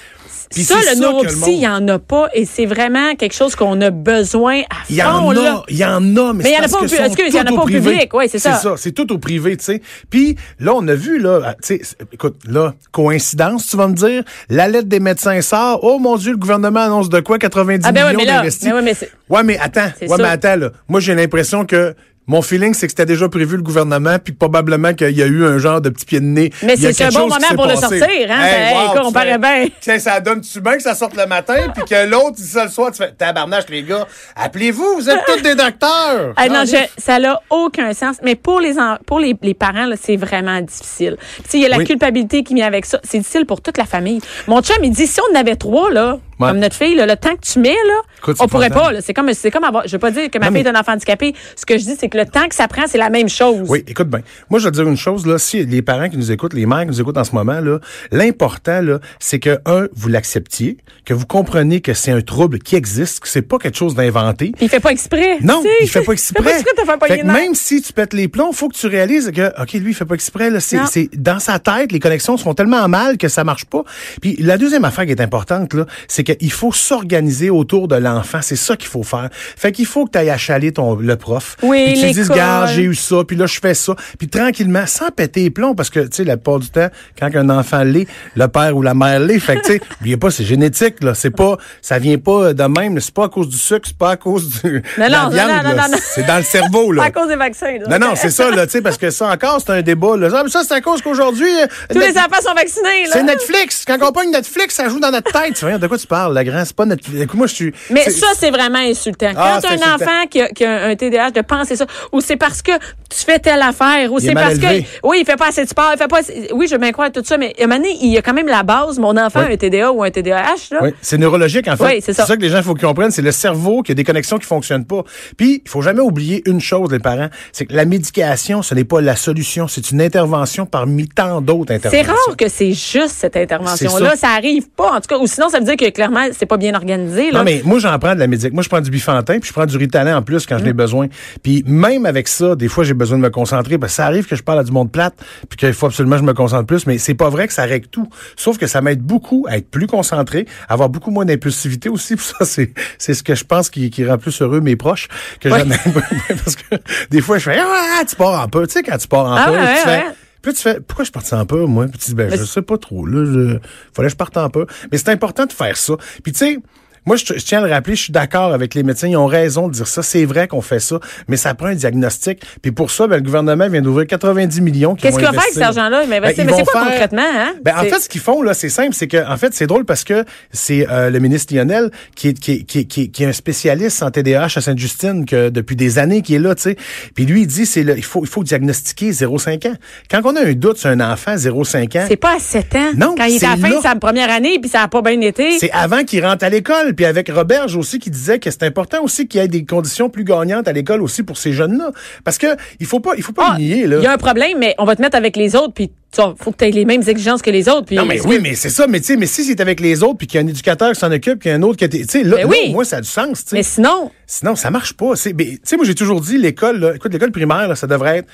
puis 0.50 0.64
ça, 0.64 0.76
le 0.76 1.00
neuropsy, 1.00 1.52
il 1.52 1.58
n'y 1.58 1.68
en 1.68 1.86
a 1.88 1.98
pas 1.98 2.28
et 2.34 2.44
c'est 2.44 2.66
vraiment 2.66 3.14
quelque 3.14 3.34
chose 3.34 3.54
qu'on 3.56 3.80
a 3.80 3.90
besoin 3.90 4.60
à 4.62 4.76
Il 4.90 4.96
y 4.96 5.02
en 5.02 5.20
fond, 5.20 5.30
a, 5.30 5.64
il 5.68 5.76
y 5.76 5.84
en 5.84 6.16
a, 6.16 6.32
mais, 6.32 6.44
Mais 6.44 6.50
c'est 6.50 6.74
en 6.74 6.78
a 6.78 6.80
parce 6.80 7.16
que 7.16 7.28
il 7.28 7.34
y 7.34 7.38
en 7.38 7.42
a 7.42 7.44
pas 7.46 7.62
au 7.62 7.66
public, 7.66 8.12
ouais, 8.14 8.28
c'est 8.28 8.38
ça. 8.38 8.54
C'est 8.54 8.62
ça, 8.68 8.74
c'est 8.76 8.92
tout 8.92 9.12
au 9.12 9.18
privé, 9.18 9.56
tu 9.56 9.64
sais. 9.64 9.82
Puis 10.10 10.36
là, 10.58 10.72
on 10.74 10.86
a 10.88 10.94
vu, 10.94 11.18
là, 11.18 11.54
tu 11.62 11.76
sais, 11.76 11.96
écoute, 12.12 12.36
là, 12.48 12.74
coïncidence, 12.92 13.66
tu 13.66 13.76
vas 13.76 13.88
me 13.88 13.94
dire, 13.94 14.22
la 14.48 14.68
lettre 14.68 14.88
des 14.88 15.00
médecins 15.00 15.40
sort, 15.40 15.80
oh 15.82 15.98
mon 15.98 16.16
Dieu, 16.16 16.32
le 16.32 16.38
gouvernement 16.38 16.80
annonce 16.80 17.08
de 17.08 17.20
quoi? 17.20 17.38
90 17.38 17.84
Ah 17.86 17.92
ben 17.92 18.12
millions 18.12 18.24
d'investis. 18.24 18.66
mais 18.68 18.74
ouais, 18.74 18.82
mais 18.82 18.94
Ouais, 19.28 19.42
mais 19.42 19.58
attends, 19.58 19.88
ouais, 20.02 20.16
mais 20.18 20.24
attends, 20.28 20.56
là. 20.56 20.70
Moi, 20.88 21.00
j'ai 21.00 21.14
l'impression 21.14 21.64
que 21.64 21.94
mon 22.26 22.40
feeling, 22.42 22.72
c'est 22.74 22.86
que 22.86 22.92
c'était 22.92 23.06
déjà 23.06 23.28
prévu 23.28 23.56
le 23.56 23.62
gouvernement, 23.62 24.16
puis 24.22 24.32
probablement 24.32 24.94
qu'il 24.94 25.10
y 25.10 25.22
a 25.22 25.26
eu 25.26 25.44
un 25.44 25.58
genre 25.58 25.80
de 25.80 25.90
petit 25.90 26.06
pied 26.06 26.20
de 26.20 26.24
nez. 26.24 26.50
Mais 26.62 26.76
c'est 26.76 27.04
un 27.04 27.08
bon 27.10 27.28
moment 27.28 27.36
pour 27.54 27.66
le 27.66 27.76
sortir, 27.76 28.30
hein? 28.30 28.42
Hey, 28.42 28.74
on 29.02 29.08
tu 29.08 29.12
paraît 29.12 29.38
bien. 29.38 29.66
Tiens, 29.80 29.98
ça 29.98 30.20
donne-tu 30.20 30.60
bien 30.60 30.76
que 30.76 30.82
ça 30.82 30.94
sorte 30.94 31.16
le 31.16 31.26
matin, 31.26 31.56
puis 31.74 31.84
que 31.84 32.06
l'autre 32.08 32.36
dit 32.36 32.46
ça 32.46 32.64
le 32.64 32.70
soir, 32.70 32.90
tu 32.92 32.98
fais 32.98 33.12
tabarnache, 33.12 33.64
les 33.68 33.82
gars. 33.82 34.06
Appelez-vous, 34.36 34.94
vous 34.96 35.10
êtes 35.10 35.20
tous 35.26 35.42
des 35.42 35.54
docteurs. 35.54 36.32
Ah, 36.36 36.48
non, 36.48 36.64
je- 36.64 36.76
ça 37.02 37.18
n'a 37.18 37.40
aucun 37.50 37.92
sens. 37.92 38.16
Mais 38.22 38.34
pour 38.36 38.60
les 38.60 38.78
en- 38.78 38.96
pour 39.06 39.18
les, 39.20 39.34
les 39.42 39.54
parents, 39.54 39.86
là, 39.86 39.96
c'est 40.00 40.16
vraiment 40.16 40.60
difficile. 40.60 41.16
Puis, 41.18 41.42
tu 41.44 41.50
sais, 41.50 41.58
Il 41.58 41.62
y 41.62 41.66
a 41.66 41.68
la 41.68 41.78
Oui. 41.78 41.84
culpabilité 41.84 42.42
qui 42.42 42.54
vient 42.54 42.66
avec 42.66 42.84
ça. 42.84 43.00
C'est 43.04 43.18
difficile 43.18 43.46
pour 43.46 43.60
toute 43.60 43.78
la 43.78 43.84
famille. 43.84 44.20
Mon 44.46 44.60
chum, 44.62 44.76
il 44.82 44.90
dit 44.90 45.06
si 45.06 45.20
on 45.20 45.36
en 45.36 45.40
avait 45.40 45.56
trois, 45.56 45.90
là, 45.90 46.18
Ouais. 46.40 46.48
comme 46.48 46.58
notre 46.58 46.74
fille, 46.74 46.94
là, 46.96 47.06
le 47.06 47.16
temps 47.16 47.34
que 47.36 47.40
tu 47.46 47.58
mets, 47.60 47.70
là, 47.70 47.94
Écoute, 48.24 48.36
on 48.40 48.48
pourrait 48.48 48.70
pas. 48.70 49.00
C'est 49.02 49.12
comme, 49.12 49.32
c'est 49.34 49.50
comme 49.50 49.64
avoir. 49.64 49.86
Je 49.86 49.92
veux 49.92 49.98
pas 49.98 50.10
dire 50.10 50.30
que 50.30 50.38
ma 50.38 50.46
Non, 50.46 50.52
fille 50.52 50.62
mais- 50.64 50.70
est 50.70 50.74
un 50.74 50.80
enfant 50.80 50.92
handicapé. 50.92 51.34
Ce 51.56 51.66
que 51.66 51.76
je 51.76 51.84
dis, 51.84 51.94
c'est 51.98 52.08
que 52.08 52.16
le 52.16 52.24
temps 52.24 52.48
que 52.48 52.54
ça 52.54 52.68
prend, 52.68 52.84
c'est 52.86 52.96
la 52.98 53.10
même 53.10 53.28
chose. 53.28 53.66
Oui, 53.68 53.84
écoute 53.86 54.08
bien. 54.08 54.20
Moi, 54.48 54.60
je 54.60 54.64
vais 54.64 54.70
te 54.70 54.76
dire 54.76 54.88
une 54.88 54.96
chose, 54.96 55.26
là. 55.26 55.38
Si 55.38 55.64
les 55.64 55.82
parents 55.82 56.08
qui 56.08 56.16
nous 56.16 56.32
écoutent, 56.32 56.54
les 56.54 56.64
mères 56.66 56.80
qui 56.80 56.86
nous 56.86 57.00
écoutent 57.00 57.18
en 57.18 57.24
ce 57.24 57.34
moment, 57.34 57.60
là, 57.60 57.78
l'important, 58.12 58.80
là, 58.80 58.98
c'est 59.18 59.38
que, 59.38 59.58
un, 59.66 59.88
vous 59.94 60.08
l'acceptiez, 60.08 60.78
que 61.04 61.12
vous 61.12 61.26
compreniez 61.26 61.80
que 61.80 61.92
c'est 61.92 62.12
un 62.12 62.22
trouble 62.22 62.58
qui 62.60 62.76
existe, 62.76 63.20
que 63.20 63.28
c'est 63.28 63.42
pas 63.42 63.58
quelque 63.58 63.76
chose 63.76 63.94
d'inventé. 63.94 64.52
Puis 64.56 64.64
il 64.66 64.68
fait 64.68 64.80
pas 64.80 64.90
exprès. 64.90 65.38
Non, 65.42 65.60
Tu 65.62 65.68
sais, 65.68 65.74
il 65.82 65.88
fait 65.88 66.02
pas 66.02 66.12
exprès. 66.12 66.42
fait 66.42 66.50
pas 66.50 66.56
exprès 66.96 67.16
Fait 67.16 67.22
même 67.24 67.54
si 67.54 67.82
tu 67.82 67.92
pètes 67.92 68.14
les 68.14 68.28
plombs, 68.28 68.52
faut 68.52 68.68
que 68.68 68.76
tu 68.76 68.86
réalises 68.86 69.30
que, 69.34 69.48
OK, 69.62 69.72
lui, 69.74 69.90
il 69.90 69.94
fait 69.94 70.04
pas 70.06 70.14
exprès, 70.14 70.48
là. 70.50 70.60
C'est 70.60 71.10
dans 71.16 71.38
sa 71.38 71.58
tête, 71.58 71.92
les 71.92 72.00
connexions 72.00 72.36
sont 72.36 72.54
tellement 72.54 72.88
mal 72.88 73.18
que 73.18 73.28
ça 73.28 73.44
marche 73.44 73.64
pas. 73.66 73.82
Puis 74.22 74.36
la 74.40 74.56
deuxième 74.56 74.84
affaire 74.84 75.04
qui 75.04 75.12
est 75.12 75.20
importante, 75.20 75.74
là, 75.74 75.86
c'est 76.08 76.24
qu'il 76.24 76.52
faut 76.52 76.72
s'organiser 76.72 77.50
autour 77.50 77.88
de 77.88 77.96
l'enfant. 77.96 78.13
C'est 78.42 78.56
ça 78.56 78.76
qu'il 78.76 78.88
faut 78.88 79.02
faire. 79.02 79.28
Fait 79.32 79.72
qu'il 79.72 79.86
faut 79.86 80.04
que 80.06 80.10
tu 80.12 80.18
ailles 80.18 80.30
achaler 80.30 80.72
ton, 80.72 80.94
le 80.96 81.16
prof. 81.16 81.56
Oui, 81.62 81.92
Puis 81.92 82.00
tu 82.00 82.10
dises, 82.12 82.28
gars, 82.30 82.66
j'ai 82.66 82.82
eu 82.82 82.94
ça, 82.94 83.16
puis 83.26 83.36
là, 83.36 83.46
je 83.46 83.58
fais 83.58 83.74
ça. 83.74 83.94
Puis 84.18 84.28
tranquillement, 84.28 84.86
sans 84.86 85.10
péter 85.10 85.42
les 85.44 85.50
plombs, 85.50 85.74
parce 85.74 85.90
que, 85.90 86.00
tu 86.00 86.08
sais, 86.12 86.24
la 86.24 86.36
plupart 86.36 86.58
du 86.58 86.68
temps, 86.68 86.88
quand 87.18 87.30
un 87.34 87.48
enfant 87.50 87.82
l'est, 87.84 88.06
le 88.36 88.48
père 88.48 88.76
ou 88.76 88.82
la 88.82 88.94
mère 88.94 89.20
l'est. 89.20 89.38
Fait 89.38 89.56
que, 89.56 89.60
tu 89.62 89.72
sais, 89.74 89.80
oubliez 90.00 90.16
pas, 90.16 90.30
c'est 90.30 90.44
génétique, 90.44 91.02
là. 91.02 91.14
C'est 91.14 91.30
pas, 91.30 91.56
ça 91.82 91.98
vient 91.98 92.18
pas 92.18 92.52
de 92.52 92.64
même. 92.64 93.00
C'est 93.00 93.14
pas 93.14 93.24
à 93.24 93.28
cause 93.28 93.48
du 93.48 93.56
sucre, 93.58 93.82
c'est 93.86 93.96
pas 93.96 94.10
à 94.10 94.16
cause 94.16 94.60
du, 94.62 94.82
non, 94.98 95.08
non, 95.08 95.28
viande, 95.28 95.50
non, 95.64 95.70
non, 95.70 95.76
non. 95.90 95.98
C'est 96.14 96.26
dans 96.26 96.36
le 96.36 96.42
cerveau, 96.42 96.88
Pas 96.88 96.94
là. 96.94 97.02
à 97.06 97.10
cause 97.10 97.28
des 97.28 97.36
vaccins. 97.36 97.78
là. 97.78 97.98
Non, 97.98 98.08
non, 98.08 98.12
c'est 98.16 98.30
ça, 98.30 98.50
là, 98.50 98.66
tu 98.66 98.72
sais, 98.72 98.82
parce 98.82 98.98
que 98.98 99.10
ça 99.10 99.26
encore, 99.28 99.60
c'est 99.64 99.72
un 99.72 99.82
débat, 99.82 100.16
là. 100.16 100.28
Ah, 100.34 100.42
mais 100.44 100.50
ça, 100.50 100.62
c'est 100.66 100.74
à 100.74 100.80
cause 100.80 101.00
qu'aujourd'hui, 101.02 101.46
euh, 101.62 101.66
Tous 101.90 101.98
Net- 101.98 102.12
les 102.14 102.18
enfants 102.18 102.42
sont 102.42 102.54
vaccinés, 102.54 103.04
là. 103.04 103.10
c'est 103.12 103.22
Netflix. 103.22 103.84
Quand 103.86 103.98
on 104.02 104.12
pogne 104.12 104.30
Netflix, 104.30 104.74
ça 104.74 104.88
joue 104.88 105.00
dans 105.00 105.10
notre 105.10 105.30
tête. 105.32 105.54
Tu 105.54 105.64
vois, 105.64 105.78
de 105.78 105.86
quoi 105.86 105.98
tu 105.98 106.06
parles, 106.06 106.34
la 106.34 106.44
grande? 106.44 106.64
C'est 106.64 106.76
pas 106.76 106.86
Netflix. 106.86 107.20
Écoute, 107.20 107.38
moi, 107.38 107.46
je 107.46 107.54
suis. 107.54 107.72
Mais 107.90 108.03
c'est- 108.10 108.20
ça, 108.20 108.26
c'est 108.36 108.50
vraiment 108.50 108.78
insultant. 108.78 109.30
Ah, 109.36 109.54
Quand 109.60 109.68
c'est 109.68 109.74
un 109.74 109.76
insultant. 109.76 109.94
enfant 110.04 110.26
qui 110.30 110.40
a, 110.40 110.48
qui 110.48 110.64
a 110.64 110.84
un 110.86 110.96
TDAH 110.96 111.30
de 111.32 111.40
penser 111.42 111.76
ça, 111.76 111.86
ou 112.12 112.20
c'est 112.20 112.36
parce 112.36 112.62
que 112.62 112.72
tu 112.72 113.24
fais 113.24 113.38
telle 113.38 113.62
affaire, 113.62 114.12
ou 114.12 114.18
c'est 114.18 114.34
parce 114.34 114.54
élevé. 114.54 114.82
que, 114.82 114.88
oui, 115.08 115.18
il 115.20 115.24
fait 115.24 115.36
pas 115.36 115.48
assez 115.48 115.64
de 115.64 115.68
sport, 115.68 115.90
il 115.94 115.98
fait 115.98 116.08
pas 116.08 116.18
assez- 116.18 116.48
oui, 116.54 116.66
je 116.70 116.76
bien 116.76 116.92
croire 116.92 117.10
tout 117.12 117.22
ça, 117.24 117.36
mais 117.38 117.54
à 117.58 117.64
un 117.64 117.66
moment 117.66 117.76
donné, 117.80 117.96
il 118.02 118.10
y 118.12 118.18
a 118.18 118.22
quand 118.22 118.32
même 118.34 118.46
la 118.48 118.62
base. 118.62 118.98
Mon 118.98 119.16
enfant 119.16 119.40
Oui. 119.40 119.50
a 119.50 119.52
un 119.52 119.56
TDA 119.56 119.92
ou 119.92 120.02
un 120.02 120.10
TDAH, 120.10 120.70
là. 120.72 120.78
Oui, 120.82 120.90
c'est 121.00 121.18
neurologique 121.18 121.68
en 121.68 121.76
fait. 121.76 121.84
Oui, 121.84 122.00
c'est 122.04 122.12
ça. 122.12 122.24
que 122.36 122.40
les 122.42 122.48
gens 122.48 122.62
faut 122.62 122.74
qu'ils 122.74 122.86
comprennent, 122.86 123.10
c'est 123.12 123.22
le 123.22 123.30
cerveau 123.32 123.82
qui 123.82 123.92
a 123.92 123.94
des 123.94 124.02
connexions 124.04 124.38
qui 124.38 124.46
fonctionnent 124.46 124.84
pas. 124.86 125.02
Puis 125.36 125.62
il 125.64 125.68
faut 125.70 125.82
jamais 125.82 126.00
oublier 126.00 126.42
une 126.46 126.60
chose 126.60 126.90
les 126.90 126.98
parents, 126.98 127.28
c'est 127.52 127.66
que 127.66 127.74
la 127.74 127.84
médication, 127.84 128.62
ce 128.62 128.74
n'est 128.74 128.84
pas 128.84 129.00
la 129.00 129.14
solution, 129.16 129.68
c'est 129.68 129.90
une 129.92 130.00
intervention 130.00 130.66
parmi 130.66 131.06
tant 131.08 131.40
d'autres 131.40 131.66
C'est 131.68 131.86
interventions. 131.86 132.12
rare 132.26 132.36
que 132.36 132.48
c'est 132.48 132.72
juste 132.72 133.10
cette 133.18 133.36
intervention-là. 133.36 134.10
C'est 134.14 134.20
Ça. 134.20 134.28
arrive 134.30 134.68
pas, 134.70 134.92
en 134.92 135.00
tout 135.00 135.08
cas. 135.08 135.18
Ou 135.18 135.26
sinon, 135.26 135.48
ça 135.48 135.58
veut 135.58 135.64
dire 135.64 135.76
que 135.76 135.88
clairement, 135.90 136.26
c'est 136.36 136.46
pas 136.46 136.56
bien 136.56 136.74
organisé. 136.74 137.30
Là. 137.30 137.38
Non, 137.38 137.44
mais 137.44 137.62
moi, 137.64 137.78
j'en 137.78 137.93
prends 137.98 138.14
de 138.14 138.20
la 138.20 138.26
médic. 138.26 138.52
Moi, 138.52 138.62
je 138.62 138.68
prends 138.68 138.80
du 138.80 138.90
bifantin, 138.90 139.38
puis 139.38 139.48
je 139.48 139.52
prends 139.52 139.66
du 139.66 139.76
ritalin 139.76 140.16
en 140.16 140.22
plus 140.22 140.46
quand 140.46 140.58
je 140.58 140.64
l'ai 140.64 140.72
besoin. 140.72 141.08
Puis 141.42 141.64
même 141.66 142.06
avec 142.06 142.28
ça, 142.28 142.54
des 142.56 142.68
fois, 142.68 142.84
j'ai 142.84 142.94
besoin 142.94 143.18
de 143.18 143.22
me 143.22 143.30
concentrer, 143.30 143.78
parce 143.78 143.92
que 143.92 143.96
ça 143.96 144.06
arrive 144.06 144.26
que 144.26 144.36
je 144.36 144.42
parle 144.42 144.60
à 144.60 144.64
du 144.64 144.72
monde 144.72 144.92
plate, 144.92 145.14
puis 145.48 145.56
qu'il 145.56 145.72
faut 145.72 145.86
absolument 145.86 146.16
que 146.16 146.22
je 146.22 146.26
me 146.26 146.34
concentre 146.34 146.66
plus, 146.66 146.86
mais 146.86 146.98
c'est 146.98 147.14
pas 147.14 147.28
vrai 147.28 147.46
que 147.46 147.54
ça 147.54 147.64
règle 147.64 147.88
tout. 147.88 148.08
Sauf 148.36 148.58
que 148.58 148.66
ça 148.66 148.80
m'aide 148.80 149.00
beaucoup 149.00 149.46
à 149.48 149.58
être 149.58 149.70
plus 149.70 149.86
concentré, 149.86 150.46
à 150.68 150.74
avoir 150.74 150.88
beaucoup 150.88 151.10
moins 151.10 151.24
d'impulsivité 151.24 151.88
aussi. 151.88 152.16
Puis 152.16 152.26
ça, 152.38 152.44
c'est, 152.44 152.72
c'est 152.98 153.14
ce 153.14 153.22
que 153.22 153.34
je 153.34 153.44
pense 153.44 153.70
qui, 153.70 153.90
qui 153.90 154.04
rend 154.04 154.18
plus 154.18 154.40
heureux 154.42 154.60
mes 154.60 154.76
proches 154.76 155.08
que 155.40 155.48
Ouais. 155.54 155.62
parce 156.28 156.56
que 156.56 156.76
des 157.10 157.20
fois, 157.20 157.38
je 157.38 157.44
fais, 157.44 157.58
ah, 157.60 158.02
tu 158.08 158.16
pars 158.16 158.42
en 158.42 158.48
peu. 158.48 158.66
Tu 158.66 158.72
sais, 158.72 158.82
quand 158.82 158.98
tu 158.98 159.06
pars 159.06 159.26
en 159.26 159.36
Ah 159.36 159.44
peu, 159.46 159.52
ouais, 159.52 159.58
tu 159.58 159.88
ouais, 159.88 159.96
fais, 159.98 160.04
puis 160.44 160.52
là, 160.52 160.56
tu 160.56 160.62
fais, 160.62 160.80
pourquoi 160.80 161.06
je 161.06 161.10
partais 161.10 161.34
en 161.34 161.46
peu, 161.46 161.64
moi? 161.64 161.86
Puis 161.86 161.98
tu 161.98 162.10
dis, 162.10 162.14
ben, 162.14 162.28
Mais 162.30 162.36
je 162.36 162.44
sais 162.44 162.60
pas 162.60 162.76
trop, 162.76 163.06
là. 163.06 163.24
Je, 163.24 163.58
fallait 163.94 164.08
que 164.08 164.12
je 164.12 164.16
parte 164.16 164.36
en 164.36 164.50
peu. 164.50 164.66
Mais 164.92 164.98
c'est 164.98 165.08
important 165.08 165.46
de 165.46 165.52
faire 165.52 165.74
ça. 165.76 165.94
Puis 166.22 166.32
tu 166.32 166.38
sais, 166.38 166.58
moi, 167.06 167.16
je, 167.16 167.24
je 167.26 167.44
tiens 167.44 167.62
à 167.62 167.66
le 167.66 167.72
rappeler, 167.72 167.94
je 167.96 168.02
suis 168.02 168.12
d'accord 168.12 168.52
avec 168.52 168.74
les 168.74 168.82
médecins. 168.82 169.08
Ils 169.08 169.16
ont 169.16 169.26
raison 169.26 169.68
de 169.68 169.72
dire 169.74 169.86
ça. 169.86 170.02
C'est 170.02 170.24
vrai 170.24 170.48
qu'on 170.48 170.60
fait 170.62 170.80
ça, 170.80 170.98
mais 171.28 171.36
ça 171.36 171.54
prend 171.54 171.66
un 171.68 171.74
diagnostic. 171.74 172.40
Puis 172.62 172.72
pour 172.72 172.90
ça, 172.90 173.06
ben, 173.06 173.16
le 173.16 173.22
gouvernement 173.22 173.68
vient 173.68 173.82
d'ouvrir 173.82 174.06
90 174.06 174.60
millions. 174.60 174.94
Qu'est-ce 174.94 175.16
qu'il 175.16 175.24
va 175.24 175.32
faire 175.32 175.40
avec 175.42 175.52
cet 175.54 175.62
argent-là? 175.62 176.02
Il 176.04 176.10
va 176.10 176.16
investir. 176.16 176.44
Ben, 176.44 176.50
mais 176.50 176.56
c'est 176.58 176.64
quoi 176.64 176.80
faire- 176.82 176.90
concrètement, 176.90 177.22
hein? 177.22 177.54
Ben, 177.62 177.74
en 177.76 177.82
fait, 177.84 178.00
ce 178.00 178.08
qu'ils 178.08 178.20
font, 178.20 178.42
là, 178.42 178.54
c'est 178.54 178.68
simple. 178.68 178.94
C'est 178.94 179.06
que, 179.08 179.26
en 179.30 179.36
fait, 179.36 179.54
c'est 179.54 179.66
drôle 179.66 179.84
parce 179.84 180.04
que 180.04 180.24
c'est 180.52 180.86
euh, 180.90 181.10
le 181.10 181.18
ministre 181.18 181.54
Lionel 181.54 181.90
qui 182.14 182.28
est, 182.28 182.38
qui, 182.38 182.64
qui, 182.64 182.86
qui, 182.86 183.10
qui 183.10 183.22
est 183.22 183.26
un 183.26 183.32
spécialiste 183.32 184.02
en 184.02 184.10
TDAH 184.10 184.44
à 184.56 184.60
Sainte-Justine 184.60 185.24
que 185.26 185.48
depuis 185.50 185.76
des 185.76 185.98
années 185.98 186.22
qui 186.22 186.34
est 186.34 186.38
là, 186.38 186.54
tu 186.54 186.62
sais. 186.62 186.76
Puis 187.14 187.26
lui, 187.26 187.42
il 187.42 187.46
dit, 187.46 187.66
c'est 187.66 187.82
il 187.82 188.02
faut, 188.04 188.22
il 188.24 188.28
faut 188.28 188.42
diagnostiquer 188.44 189.10
0,5 189.10 189.68
ans. 189.68 189.74
Quand 190.10 190.20
on 190.24 190.36
a 190.36 190.40
un 190.44 190.52
doute 190.52 190.78
sur 190.78 190.90
un 190.90 191.00
enfant 191.00 191.34
0,5 191.36 191.98
ans, 191.98 192.04
C'est 192.08 192.16
pas 192.16 192.36
à 192.36 192.38
7 192.38 192.74
ans. 192.76 192.90
Non, 192.96 193.14
Quand 193.16 193.24
il 193.24 193.36
est 193.36 193.44
à 193.44 193.50
la 193.50 193.56
fin 193.56 193.76
de 193.76 193.82
sa 193.82 193.94
première 193.96 194.30
année, 194.30 194.58
puis 194.60 194.70
ça 194.70 194.82
a 194.82 194.88
pas 194.88 195.02
bien 195.02 195.20
été. 195.20 195.58
C'est 195.58 195.70
avant 195.72 196.04
qu'il 196.04 196.24
rentre 196.24 196.44
à 196.44 196.48
l'école. 196.48 196.93
Puis 196.94 197.04
avec 197.04 197.28
Roberge 197.30 197.76
aussi 197.76 197.98
qui 197.98 198.10
disait 198.10 198.38
que 198.38 198.50
c'est 198.50 198.62
important 198.62 199.02
aussi 199.02 199.26
qu'il 199.28 199.40
y 199.40 199.44
ait 199.44 199.48
des 199.48 199.64
conditions 199.64 200.08
plus 200.08 200.24
gagnantes 200.24 200.68
à 200.68 200.72
l'école 200.72 201.02
aussi 201.02 201.22
pour 201.22 201.36
ces 201.36 201.52
jeunes-là. 201.52 201.90
Parce 202.24 202.38
que 202.38 202.56
il 202.80 202.86
faut 202.86 203.00
pas, 203.00 203.12
il 203.16 203.22
faut 203.22 203.32
pas 203.32 203.50
Ah, 203.52 203.54
le 203.58 203.64
nier, 203.64 203.86
là. 203.86 203.96
Il 203.98 204.02
y 204.02 204.06
a 204.06 204.12
un 204.12 204.18
problème, 204.18 204.58
mais 204.58 204.74
on 204.78 204.84
va 204.84 204.96
te 204.96 205.02
mettre 205.02 205.16
avec 205.16 205.36
les 205.36 205.56
autres, 205.56 205.74
puis 205.74 205.90
tu 206.14 206.20
vois, 206.20 206.34
faut 206.38 206.52
que 206.52 206.58
tu 206.58 206.64
aies 206.64 206.70
les 206.70 206.84
mêmes 206.84 207.02
exigences 207.06 207.42
que 207.42 207.50
les 207.50 207.68
autres. 207.68 207.86
Puis 207.86 207.96
Non, 207.96 208.04
mais 208.06 208.20
oui, 208.26 208.38
mais 208.42 208.54
c'est 208.54 208.70
ça. 208.70 208.86
Mais 208.86 209.00
tu 209.00 209.06
sais, 209.06 209.16
mais 209.16 209.26
si 209.26 209.44
c'est 209.44 209.60
avec 209.60 209.80
les 209.80 210.02
autres, 210.02 210.18
puis 210.18 210.26
qu'il 210.26 210.40
y 210.40 210.42
a 210.42 210.46
un 210.46 210.48
éducateur 210.48 210.92
qui 210.92 211.00
s'en 211.00 211.10
occupe, 211.10 211.38
puis 211.40 211.42
qu'il 211.42 211.50
y 211.50 211.54
a 211.54 211.56
un 211.56 211.62
autre 211.62 211.76
qui 211.76 211.84
a... 211.84 211.88
Tu 211.88 212.04
sais, 212.04 212.22
là, 212.22 212.36
Ben 212.36 212.42
là, 212.42 212.48
oui. 212.48 212.72
moi, 212.72 212.84
ça 212.84 212.96
a 212.96 213.00
du 213.00 213.08
sens. 213.08 213.44
Mais 213.52 213.62
sinon, 213.62 214.10
Sinon, 214.26 214.56
ça 214.56 214.70
marche 214.70 214.94
pas. 214.94 215.12
Tu 215.16 215.34
sais, 215.62 215.76
moi, 215.76 215.84
j'ai 215.84 215.94
toujours 215.94 216.18
dit, 216.22 216.38
l'école, 216.38 216.78
là, 216.80 216.94
écoute, 216.94 217.12
l'école 217.12 217.30
primaire, 217.30 217.68
là, 217.68 217.74
ça 217.76 217.86
devrait 217.86 218.18
être 218.18 218.28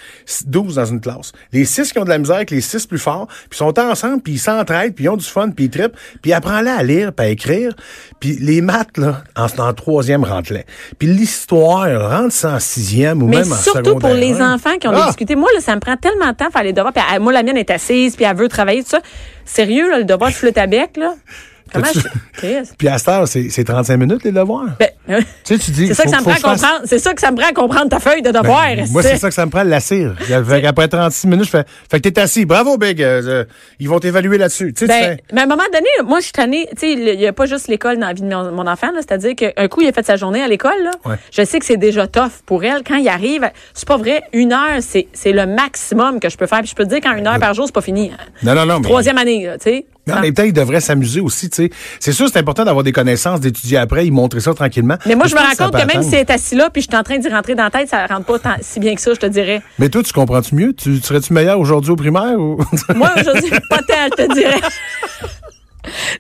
12 0.47 0.77
dans 0.77 0.85
une 0.85 1.01
classe. 1.01 1.33
Les 1.53 1.65
6 1.65 1.93
qui 1.93 1.99
ont 1.99 2.05
de 2.05 2.09
la 2.09 2.19
misère 2.19 2.37
avec 2.37 2.53
les 2.53 2.61
6 2.61 2.87
plus 2.87 2.99
forts, 3.01 3.27
puis 3.27 3.49
ils 3.55 3.57
sont 3.57 3.77
ensemble, 3.79 4.23
puis 4.23 4.35
ils 4.35 4.39
s'entraident, 4.39 4.95
puis 4.95 5.07
ils 5.07 5.09
ont 5.09 5.17
du 5.17 5.25
fun, 5.27 5.51
puis 5.51 5.65
ils 5.65 5.71
trippent, 5.71 5.97
puis 6.23 6.33
apprends-la 6.33 6.77
à 6.77 6.83
lire, 6.85 7.13
puis 7.13 7.27
à 7.27 7.29
écrire. 7.31 7.75
Puis 8.21 8.37
les 8.41 8.61
maths, 8.61 8.99
là, 8.99 9.25
en, 9.37 9.47
en 9.61 9.73
troisième, 9.75 10.23
rentre-les. 10.23 10.65
Puis 10.99 11.09
l'histoire, 11.09 11.89
rentre 12.09 12.45
en 12.47 12.61
sixième 12.61 13.23
ou 13.23 13.27
mais 13.27 13.39
même 13.41 13.53
en 13.53 13.57
surtout 13.57 13.97
pour 13.97 14.11
secondaire 14.11 14.15
les 14.15 14.41
enfants 14.41 14.77
qui 14.81 14.87
ont 14.87 14.93
Ah! 14.95 15.07
difficultés. 15.07 15.35
Moi, 15.35 15.49
là, 15.55 15.61
ça 15.61 15.75
me 15.75 15.81
prend 15.81 15.97
tellement 15.97 16.31
de 16.31 16.37
temps 16.37 16.47
à 16.49 16.51
faire 16.51 16.63
les 16.63 16.73
devoirs. 16.73 16.93
Puis, 16.93 17.03
moi, 17.21 17.33
la 17.33 17.43
mienne 17.43 17.57
est 17.57 17.70
assise, 17.71 18.17
puis 18.17 18.25
elle 18.25 18.37
veut 18.37 18.49
travailler, 18.49 18.83
tout 18.83 18.91
ça. 18.91 19.01
Sérieux, 19.45 19.91
là, 19.91 19.99
le 19.99 20.05
devoir 20.05 20.31
de 20.31 20.35
flûte 20.35 20.59
à 20.59 20.67
bec, 20.67 20.97
là? 20.97 21.15
Comment 21.73 21.87
je... 21.95 22.01
Chris. 22.35 22.71
Puis 22.79 22.89
à 22.89 22.99
cette 22.99 23.09
heure, 23.09 23.29
c'est 23.29 23.49
c'est 23.51 23.65
35 23.65 23.97
minutes, 23.97 24.25
les 24.25 24.33
devoirs. 24.33 24.67
Ben, 24.79 24.89
euh, 25.11 25.21
tu 25.45 25.55
sais, 25.57 25.59
tu 25.59 25.71
dis... 25.71 25.87
c'est 25.89 25.95
ça 25.95 26.05
que 26.05 26.11
ça 26.11 26.19
me 26.19 26.23
prend 26.23 26.33
à 26.33 26.37
comprendre. 26.55 26.81
C'est 26.85 26.99
ça 26.99 27.15
que 27.15 27.21
ça 27.21 27.31
me 27.31 27.37
prend 27.37 27.49
à 27.49 27.53
comprendre 27.53 27.89
ta 27.89 27.99
feuille 28.01 28.23
de 28.23 28.31
devoir. 28.31 28.67
Ben, 28.77 28.87
moi, 28.91 29.03
c'est 29.03 29.17
ça 29.17 29.29
que 29.29 29.35
ça 29.35 29.47
me 29.47 29.51
prend, 29.51 29.63
la 29.63 29.81
cire. 29.81 30.15
Fait 30.19 30.63
qu'après 30.63 30.89
36 30.89 31.27
minutes, 31.27 31.45
je 31.47 31.51
fais, 31.51 31.65
fait 31.91 32.01
que 32.01 32.09
t'es 32.09 32.21
assis. 32.21 32.45
Bravo, 32.45 32.77
Big. 32.79 33.03
euh, 33.03 33.23
euh, 33.27 33.45
ils 33.79 33.89
vont 33.89 33.99
t'évaluer 33.99 34.39
là-dessus. 34.39 34.73
Ben, 34.81 34.87
fais- 34.89 35.17
mais 35.33 35.41
à 35.41 35.45
un 35.45 35.47
moment 35.47 35.63
donné, 35.73 35.89
moi, 36.09 36.19
je 36.21 36.25
suis 36.25 36.33
tannée. 36.33 36.67
Tu 36.73 36.77
sais, 36.81 36.93
il 36.93 37.19
n'y 37.19 37.27
a 37.27 37.33
pas 37.33 37.47
juste 37.47 37.69
l'école 37.69 37.99
dans 37.99 38.07
la 38.07 38.13
vie 38.13 38.23
de 38.23 38.29
mon, 38.29 38.51
mon 38.53 38.67
enfant. 38.67 38.89
C'est-à-dire 38.97 39.35
qu'un 39.37 39.69
coup, 39.69 39.81
il 39.83 39.89
a 39.89 39.93
fait 39.93 40.05
sa 40.07 40.17
journée 40.17 40.43
à 40.43 40.49
l'école. 40.49 40.83
là. 40.83 40.91
Ouais. 41.05 41.17
Je 41.33 41.45
sais 41.45 41.59
que 41.59 41.65
c'est 41.65 41.77
déjà 41.77 42.07
tough 42.07 42.31
pour 42.47 42.65
elle. 42.65 42.83
Quand 42.87 42.97
il 42.97 43.09
arrive, 43.09 43.49
c'est 43.75 43.87
pas 43.89 43.97
vrai. 43.97 44.23
Une 44.33 44.53
heure, 44.53 44.79
c'est 44.81 45.07
le 45.33 45.47
maximum 45.47 46.21
que 46.21 46.29
je 46.29 46.37
peux 46.37 46.47
faire. 46.47 46.61
Puis 46.61 46.69
je 46.71 46.75
peux 46.75 46.85
te 46.85 46.89
dire 46.91 47.01
qu'en 47.01 47.17
une 47.17 47.27
heure 47.27 47.39
par 47.39 47.55
jour, 47.55 47.67
c'est 47.67 47.75
pas 47.75 47.81
fini. 47.81 48.11
hein. 48.13 48.25
Non, 48.43 48.55
non, 48.55 48.67
non. 48.67 48.79
mais- 48.81 48.89
Troisième 48.89 49.19
année, 49.19 49.49
tu 49.55 49.71
sais. 49.71 49.87
Mais 50.07 50.13
en 50.15 50.17
Ah. 50.17 50.21
même 50.23 50.35
temps, 50.35 50.43
ils 50.45 50.53
devraient 50.53 50.81
s'amuser 50.81 51.21
aussi, 51.21 51.51
tu 51.51 51.57
sais. 51.65 51.71
C'est 52.01 52.13
sûr, 52.13 52.29
c'est 52.29 52.39
important 52.39 52.65
d'avoir 52.65 52.83
des 52.85 52.93
connaissances, 52.93 53.41
d'étudier 53.41 53.77
après, 53.79 54.07
ils 54.07 54.11
montrer 54.13 54.41
ça 54.41 54.55
tranquillement. 54.55 54.97
Mais 55.07 55.15
moi, 55.15 55.27
je 55.27 55.35
me 55.35 55.41
rends 55.41 55.67
compte 55.71 55.81
que 55.81 55.87
même 55.93 56.03
si 56.03 56.15
elle 56.15 56.21
est 56.23 56.31
assis 56.31 56.55
là, 56.57 56.71
puis 56.71 56.83
je 56.83 56.89
suis 56.89 56.97
en 56.97 57.03
train 57.03 57.19
d'y 57.19 57.29
rentrer 57.29 57.55
dans 57.55 57.65
la 57.65 57.71
tête, 57.71 57.89
ça 57.89 58.07
rentre 58.07 58.25
pas 58.25 58.39
tant- 58.39 58.57
si 58.63 58.81
bien 58.81 58.95
que 58.95 59.01
ça, 59.01 59.13
je 59.15 59.21
te 59.21 59.27
dirais. 59.27 59.61
Mais 59.79 59.89
toi, 59.89 60.03
tu 60.03 60.13
comprends-tu 60.13 60.55
mieux? 60.55 60.73
Tu, 60.73 60.99
tu 61.01 61.07
serais-tu 61.07 61.33
meilleur 61.33 61.59
aujourd'hui 61.61 61.91
au 61.91 61.97
primaire 61.97 62.39
ou? 62.39 62.59
Moi, 62.95 63.11
aujourd'hui, 63.21 63.51
pas 63.69 63.79
tant, 63.79 64.09
je 64.17 64.25
te 64.25 64.35
dirais. 64.35 64.61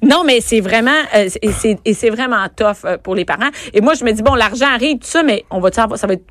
Non, 0.02 0.24
mais 0.24 0.40
c'est 0.40 0.60
vraiment, 0.60 0.90
euh, 1.14 1.28
c'est- 1.28 1.38
et 1.42 1.52
c'est, 1.52 1.94
c'est 1.94 2.10
vraiment 2.10 2.46
tough 2.56 2.84
euh, 2.86 2.96
pour 2.96 3.14
les 3.14 3.24
parents. 3.26 3.50
Et 3.74 3.80
moi, 3.82 3.92
je 3.94 4.04
me 4.04 4.12
dis, 4.12 4.22
bon, 4.22 4.34
l'argent 4.34 4.66
arrive, 4.72 4.98
tout 4.98 5.06
ça, 5.06 5.22
mais 5.22 5.44
on 5.50 5.60
va 5.60 5.70
savoir, 5.70 5.98
ça 5.98 6.06
va 6.06 6.14
être, 6.14 6.22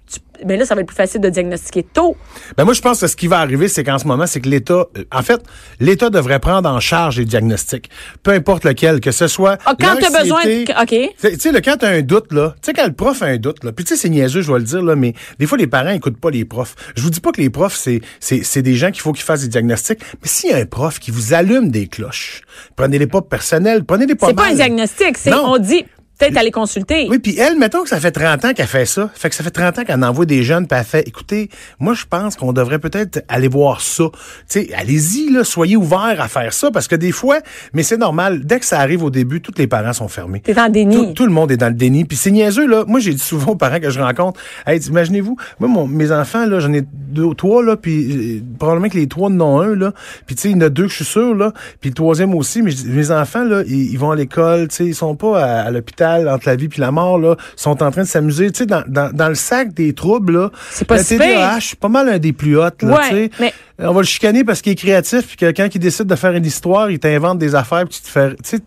mais 0.45 0.57
là, 0.57 0.65
ça 0.65 0.75
va 0.75 0.81
être 0.81 0.87
plus 0.87 0.95
facile 0.95 1.21
de 1.21 1.29
diagnostiquer 1.29 1.83
tôt. 1.83 2.15
Ben 2.57 2.65
moi, 2.65 2.73
je 2.73 2.81
pense 2.81 3.01
que 3.01 3.07
ce 3.07 3.15
qui 3.15 3.27
va 3.27 3.39
arriver, 3.39 3.67
c'est 3.67 3.83
qu'en 3.83 3.97
ce 3.97 4.05
moment, 4.07 4.27
c'est 4.27 4.39
que 4.41 4.49
l'État, 4.49 4.85
euh, 4.97 5.03
en 5.11 5.21
fait, 5.21 5.41
l'État 5.79 6.09
devrait 6.09 6.39
prendre 6.39 6.69
en 6.69 6.79
charge 6.79 7.17
les 7.17 7.25
diagnostics, 7.25 7.89
peu 8.23 8.31
importe 8.31 8.63
lequel, 8.65 8.99
que 9.01 9.11
ce 9.11 9.27
soit. 9.27 9.57
Ah, 9.65 9.73
quand 9.79 9.95
t'as 9.99 10.19
besoin 10.21 10.43
de- 10.43 10.81
OK. 10.81 11.13
Tu 11.21 11.39
sais- 11.39 11.51
là, 11.51 11.61
quand 11.61 11.77
t'as 11.77 11.89
un 11.89 12.01
doute, 12.01 12.31
là, 12.31 12.55
tu 12.61 12.67
sais, 12.67 12.73
quand 12.73 12.85
le 12.87 12.93
prof 12.93 13.21
a 13.21 13.25
un 13.25 13.37
doute, 13.37 13.63
là, 13.63 13.71
puis 13.71 13.85
tu 13.85 13.95
sais, 13.95 14.01
c'est 14.01 14.09
niaiseux, 14.09 14.41
je 14.41 14.51
vais 14.51 14.59
le 14.59 14.65
dire, 14.65 14.81
là, 14.81 14.95
mais 14.95 15.13
des 15.39 15.45
fois, 15.45 15.57
les 15.57 15.67
parents 15.67 15.89
écoutent 15.91 16.19
pas 16.19 16.29
les 16.31 16.45
profs. 16.45 16.75
Je 16.95 17.01
vous 17.01 17.09
dis 17.09 17.19
pas 17.21 17.31
que 17.31 17.41
les 17.41 17.49
profs, 17.49 17.75
c'est, 17.75 18.01
c'est, 18.19 18.43
c'est 18.43 18.61
des 18.61 18.75
gens 18.75 18.91
qu'il 18.91 19.01
faut 19.01 19.11
qu'ils 19.13 19.23
fassent 19.25 19.41
des 19.41 19.47
diagnostics, 19.47 19.99
mais 20.21 20.27
s'il 20.27 20.49
y 20.51 20.53
a 20.53 20.57
un 20.57 20.65
prof 20.65 20.99
qui 20.99 21.11
vous 21.11 21.33
allume 21.33 21.69
des 21.69 21.87
cloches, 21.87 22.41
prenez-les 22.75 23.07
pas 23.07 23.21
personnels, 23.21 23.83
prenez-les 23.83 24.15
pas 24.15 24.27
C'est 24.27 24.33
pas 24.33 24.43
un 24.45 24.53
diagnostic, 24.55 25.17
c'est, 25.17 25.29
on 25.33 25.57
dit, 25.57 25.85
peut-être 26.19 26.37
aller 26.37 26.51
consulter. 26.51 27.07
Oui, 27.09 27.17
puis 27.19 27.37
elle, 27.37 27.57
mettons 27.57 27.81
que 27.83 27.89
ça 27.89 27.99
fait 27.99 28.11
30 28.11 28.45
ans 28.45 28.53
qu'elle 28.53 28.67
fait 28.67 28.85
ça. 28.85 29.09
Fait 29.15 29.29
que 29.29 29.35
ça 29.35 29.43
fait 29.43 29.49
30 29.51 29.79
ans 29.79 29.83
qu'elle 29.85 30.03
envoie 30.03 30.25
des 30.25 30.43
jeunes, 30.43 30.67
puis 30.67 30.77
elle 30.77 30.85
fait, 30.85 31.07
écoutez, 31.07 31.49
moi, 31.79 31.93
je 31.93 32.05
pense 32.09 32.35
qu'on 32.35 32.53
devrait 32.53 32.79
peut-être 32.79 33.23
aller 33.27 33.47
voir 33.47 33.81
ça. 33.81 34.03
Tu 34.13 34.17
sais, 34.47 34.69
allez-y, 34.75 35.31
là, 35.31 35.43
soyez 35.43 35.77
ouverts 35.77 36.17
à 36.19 36.27
faire 36.27 36.53
ça, 36.53 36.69
parce 36.71 36.87
que 36.87 36.95
des 36.95 37.11
fois, 37.11 37.39
mais 37.73 37.83
c'est 37.83 37.97
normal, 37.97 38.41
dès 38.45 38.59
que 38.59 38.65
ça 38.65 38.79
arrive 38.79 39.03
au 39.03 39.09
début, 39.09 39.41
tous 39.41 39.53
les 39.57 39.67
parents 39.67 39.93
sont 39.93 40.07
fermés. 40.09 40.41
T'es 40.41 40.59
en 40.59 40.69
déni. 40.69 40.95
Tout, 40.95 41.13
tout 41.13 41.25
le 41.25 41.31
monde 41.31 41.51
est 41.51 41.57
dans 41.57 41.67
le 41.69 41.73
déni. 41.73 42.03
Puis 42.05 42.17
c'est 42.17 42.31
niaiseux, 42.31 42.67
là. 42.67 42.83
Moi, 42.85 42.99
j'ai 42.99 43.13
dit 43.13 43.23
souvent 43.23 43.53
aux 43.53 43.55
parents 43.55 43.79
que 43.79 43.89
je 43.89 43.99
rencontre, 43.99 44.39
hey, 44.67 44.79
imaginez-vous, 44.79 45.37
moi, 45.59 45.69
mon- 45.69 45.87
mes 45.87 46.11
enfants, 46.11 46.45
là, 46.45 46.59
j'en 46.59 46.73
ai 46.73 46.81
deux, 46.91 47.33
trois, 47.35 47.63
là, 47.63 47.77
puis 47.77 48.39
euh, 48.39 48.41
probablement 48.59 48.89
que 48.89 48.97
les 48.97 49.07
trois 49.07 49.29
en 49.29 49.39
ont 49.39 49.61
un, 49.61 49.75
là. 49.75 49.93
Puis 50.25 50.35
tu 50.35 50.41
sais, 50.41 50.49
il 50.49 50.53
y 50.53 50.55
en 50.57 50.61
a 50.61 50.69
deux 50.69 50.83
que 50.83 50.89
je 50.89 50.95
suis 50.97 51.05
sûr, 51.05 51.33
là. 51.33 51.53
Puis 51.79 51.91
le 51.91 51.95
troisième 51.95 52.35
aussi, 52.35 52.61
mais 52.61 52.71
mes 52.87 53.11
enfants, 53.11 53.45
là, 53.45 53.63
ils, 53.65 53.91
ils 53.93 53.97
vont 53.97 54.11
à 54.11 54.15
l'école, 54.15 54.67
tu 54.67 54.75
sais, 54.75 54.85
ils 54.85 54.95
sont 54.95 55.15
pas 55.15 55.43
à, 55.43 55.61
à 55.61 55.71
l'hôpital 55.71 56.08
entre 56.17 56.47
la 56.47 56.55
vie 56.55 56.67
puis 56.67 56.81
la 56.81 56.91
mort, 56.91 57.17
là. 57.19 57.35
Sont 57.55 57.81
en 57.83 57.91
train 57.91 58.03
de 58.03 58.07
s'amuser, 58.07 58.51
tu 58.51 58.59
sais, 58.59 58.65
dans, 58.65 58.83
dans, 58.87 59.11
dans 59.13 59.29
le 59.29 59.35
sac 59.35 59.73
des 59.73 59.93
troubles, 59.93 60.33
là. 60.33 60.51
C'est 60.71 60.85
pas 60.85 60.97
le 60.97 61.03
si 61.03 61.17
TDAH, 61.17 61.59
c'est 61.61 61.79
pas 61.79 61.89
mal 61.89 62.09
un 62.09 62.17
des 62.19 62.33
plus 62.33 62.57
hauts, 62.57 62.61
là, 62.61 62.71
Ouais, 62.83 63.09
tu 63.09 63.15
sais. 63.15 63.29
mais- 63.39 63.53
On 63.81 63.93
va 63.93 64.01
le 64.01 64.05
chicaner 64.07 64.43
parce 64.43 64.61
qu'il 64.61 64.73
est 64.73 64.75
créatif, 64.75 65.25
puis 65.27 65.37
que 65.37 65.51
quand 65.51 65.67
il 65.73 65.79
décide 65.79 66.05
de 66.07 66.15
faire 66.15 66.33
une 66.33 66.45
histoire, 66.45 66.89
il 66.91 66.99
t'invente 66.99 67.37
des 67.39 67.55
affaires, 67.55 67.85
puis 67.85 67.95
tu 67.97 68.01
te 68.01 68.09
fais, 68.09 68.29
tu 68.31 68.35
sais, 68.43 68.59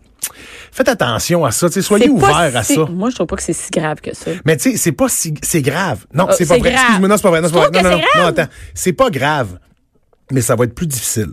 faites 0.70 0.88
attention 0.88 1.44
à 1.44 1.50
ça, 1.50 1.68
soyez 1.70 2.08
ouverts 2.08 2.56
à 2.56 2.62
si- 2.62 2.76
ça. 2.76 2.86
Moi, 2.90 3.10
je 3.10 3.16
trouve 3.16 3.26
pas 3.26 3.36
que 3.36 3.42
c'est 3.42 3.52
si 3.52 3.70
grave 3.70 4.00
que 4.00 4.14
ça. 4.14 4.30
Mais 4.46 4.56
tu 4.56 4.70
sais, 4.70 4.76
c'est 4.78 4.92
pas 4.92 5.08
si 5.08 5.34
c'est 5.42 5.60
grave. 5.62 6.06
Non, 6.14 6.28
Euh, 6.28 6.32
c'est 6.36 6.46
pas 6.46 6.56
vrai. 6.58 6.72
Excuse-moi, 6.72 7.08
non, 7.08 7.16
c'est 7.16 7.22
pas 7.22 7.30
vrai. 7.30 7.40
Non, 7.42 7.48
c'est 7.48 7.54
pas 7.72 7.80
vrai. 7.80 8.02
Non, 8.16 8.26
attends. 8.26 8.46
C'est 8.72 8.92
pas 8.94 9.10
grave. 9.10 9.58
Mais 10.30 10.40
ça 10.40 10.54
va 10.56 10.64
être 10.64 10.74
plus 10.74 10.86
difficile. 10.86 11.32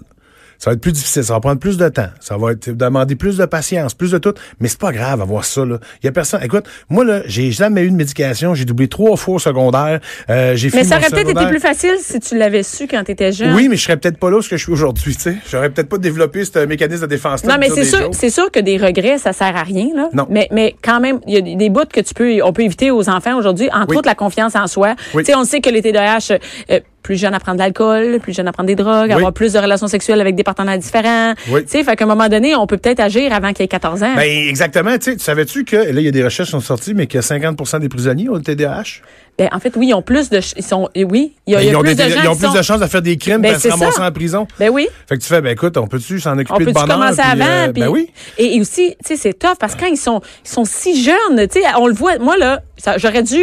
Ça 0.60 0.70
va 0.70 0.74
être 0.76 0.82
plus 0.82 0.92
difficile, 0.92 1.24
ça 1.24 1.34
va 1.34 1.40
prendre 1.40 1.60
plus 1.60 1.78
de 1.78 1.88
temps, 1.88 2.10
ça 2.20 2.36
va 2.38 2.52
être 2.52 2.70
demander 2.70 3.16
plus 3.16 3.38
de 3.38 3.46
patience, 3.46 3.94
plus 3.94 4.12
de 4.12 4.18
tout, 4.18 4.34
mais 4.60 4.68
c'est 4.68 4.80
pas 4.80 4.92
grave 4.92 5.22
avoir 5.22 5.46
ça 5.46 5.64
là. 5.66 5.80
Il 6.04 6.06
y 6.06 6.10
a 6.10 6.12
personne. 6.12 6.42
Écoute, 6.44 6.66
moi 6.90 7.06
là, 7.06 7.22
j'ai 7.26 7.52
jamais 7.52 7.84
eu 7.84 7.92
de 7.92 7.96
médication, 7.96 8.54
j'ai 8.56 8.66
doublé 8.66 8.90
trois 8.90 9.16
fois 9.16 9.36
au 9.36 9.40
secondaire, 9.40 10.02
euh, 10.30 10.56
j'ai 10.58 10.70
Mais 10.74 10.84
ça 10.84 10.98
aurait 10.98 11.10
peut-être 11.10 11.30
été 11.30 11.48
plus 11.48 11.62
facile 11.62 11.96
si 12.02 12.20
tu 12.20 12.38
l'avais 12.38 12.64
su 12.64 12.88
quand 12.88 13.04
tu 13.06 13.12
étais 13.14 13.32
jeune. 13.32 13.54
Oui, 13.56 13.70
mais 13.70 13.78
je 13.78 13.84
serais 13.84 13.96
peut-être 13.96 14.18
pas 14.18 14.30
là 14.30 14.38
où 14.38 14.42
ce 14.42 14.50
que 14.50 14.58
je 14.58 14.64
suis 14.64 14.74
aujourd'hui, 14.74 15.16
tu 15.16 15.22
sais. 15.22 15.38
J'aurais 15.50 15.70
peut-être 15.70 15.88
pas 15.90 15.98
développé 15.98 16.44
ce 16.44 16.60
mécanisme 16.66 17.04
de 17.04 17.08
défense 17.08 17.44
Non, 17.46 17.56
mais 17.58 17.70
c'est 17.70 17.86
sûr, 17.86 18.10
c'est 18.12 18.30
sûr 18.30 18.52
que 18.52 18.60
des 18.60 18.76
regrets, 18.78 19.18
ça 19.18 19.32
sert 19.32 19.56
à 19.56 19.64
rien, 19.64 19.88
là. 19.96 20.10
Non. 20.14 20.28
Mais, 20.30 20.50
mais 20.52 20.76
quand 20.82 21.00
même, 21.00 21.20
il 21.26 21.36
y 21.36 21.38
a 21.38 21.42
des- 21.42 21.56
des 21.56 21.70
bouts 21.70 21.86
que 21.92 22.02
tu 22.02 22.14
peux, 22.14 22.44
on 22.44 22.52
peut 22.52 22.64
éviter 22.64 22.92
aux 22.92 23.08
enfants 23.10 23.38
aujourd'hui, 23.38 23.70
entre 23.72 23.92
Oui. 23.92 23.98
autres 23.98 24.10
la 24.10 24.16
confiance 24.16 24.56
en 24.58 24.68
soi. 24.68 24.96
Oui. 25.14 25.24
Tu 25.24 25.32
sais, 25.32 25.38
on 25.38 25.46
sait 25.46 25.62
que 25.62 25.70
les 25.70 25.82
TDAH, 25.82 26.34
euh, 26.72 26.80
plus 27.02 27.16
jeunes 27.20 27.34
à 27.34 27.40
prendre 27.40 27.58
de 27.58 27.64
l'alcool, 27.64 28.20
plus 28.22 28.34
jeunes 28.36 28.48
à 28.48 28.52
prendre 28.52 28.68
des 28.68 28.76
drogues, 28.76 29.12
avoir 29.12 29.32
plus 29.34 29.54
de 29.54 29.60
relations 29.60 29.88
sexuelles 29.88 30.20
avec 30.22 30.36
des 30.36 30.44
partenaires 30.44 30.78
différents. 30.78 31.34
Oui. 31.50 31.64
Tu 31.64 31.70
sais, 31.70 31.84
fait 31.84 31.96
qu'à 31.96 32.04
un 32.06 32.08
moment 32.08 32.28
donné, 32.28 32.56
on 32.56 32.68
peut 32.68 32.78
peut-être 32.78 33.00
agir 33.00 33.34
avant 33.34 33.54
qu'il 33.54 33.64
ait 33.64 33.68
14 33.70 34.04
ans. 34.04 34.16
Ben, 34.16 34.48
exactement. 34.48 34.98
Tu 34.98 35.12
sais, 35.12 35.18
tu 35.18 35.24
savais-tu 35.24 35.64
que, 35.66 35.76
là, 35.78 35.92
il 35.92 36.02
y 36.02 36.08
a 36.08 36.12
des 36.12 36.24
recherches 36.24 36.50
qui 36.50 36.52
sont 36.52 36.60
sorties, 36.60 36.94
mais 36.94 37.08
que 37.08 37.18
50% 37.20 37.80
des 37.80 37.90
prisonniers 37.90 38.30
ont 38.30 38.36
le 38.36 38.42
TDAH? 38.42 39.02
Ben, 39.38 39.48
en 39.54 39.60
fait, 39.60 39.74
oui, 39.78 39.88
ils 39.88 39.94
ont 39.94 40.02
plus 40.02 40.30
de, 40.30 40.42
ils 40.58 40.64
sont, 40.64 40.90
oui, 40.98 41.34
il 41.48 41.54
y 41.54 41.56
a, 41.56 41.62
il 41.62 41.68
y 41.68 41.70
a 41.70 41.72
Ben, 41.72 41.72
ils 41.72 41.76
ont, 41.78 41.82
plus 41.82 41.96
des- 41.96 42.04
de 42.04 42.10
gens 42.10 42.22
ils 42.24 42.28
ont 42.28 42.36
plus 42.36 42.48
sont- 42.48 42.54
de 42.54 42.62
chances 42.62 42.80
de 42.82 42.88
faire 42.88 43.02
des 43.02 43.16
crimes 43.18 43.42
Ben, 43.42 43.58
se 43.58 43.70
ramasser 43.70 43.92
ça. 43.94 44.08
en 44.08 44.12
prison. 44.12 44.48
Ben 44.60 44.70
oui. 44.70 44.90
Fait 45.08 45.18
que 45.18 45.22
tu 45.24 45.30
fais, 45.30 45.40
ben 45.40 45.52
écoute, 45.54 45.78
on 45.78 45.88
peut-tu 45.88 46.20
s'en 46.20 46.36
On 46.36 46.40
occuper 46.40 46.66
de 46.66 46.72
bonheur? 46.72 46.88
commencer 46.98 47.22
puis, 47.22 47.32
avant? 47.42 47.46
euh, 47.46 47.72
puis- 47.72 47.82
ben 47.84 47.88
oui. 47.88 48.10
Et, 48.38 48.58
et 48.58 48.60
aussi, 48.62 48.96
tu 49.06 49.08
sais, 49.08 49.16
c'est 49.16 49.34
tough 49.40 49.56
parce 49.58 49.76
que 49.76 49.80
quand 49.80 49.88
ils 49.88 49.96
sont, 49.98 50.20
ils 50.46 50.50
sont 50.50 50.66
si 50.66 51.02
jeunes, 51.02 51.48
tu 51.48 51.62
sais, 51.62 51.66
on 51.80 51.88
le 51.88 51.94
voit, 51.94 52.18
moi, 52.20 52.36
là, 52.38 52.60
j'aurais 52.98 53.24
dû, 53.24 53.42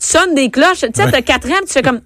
tu 0.00 0.06
sonnes 0.06 0.34
des 0.34 0.50
cloches, 0.50 0.80
tu 0.80 0.90
sais, 0.94 1.10
t'as 1.10 1.22
4 1.22 1.50
ans, 1.50 1.54
tu 1.66 1.72
fais 1.72 1.82
comme, 1.82 2.00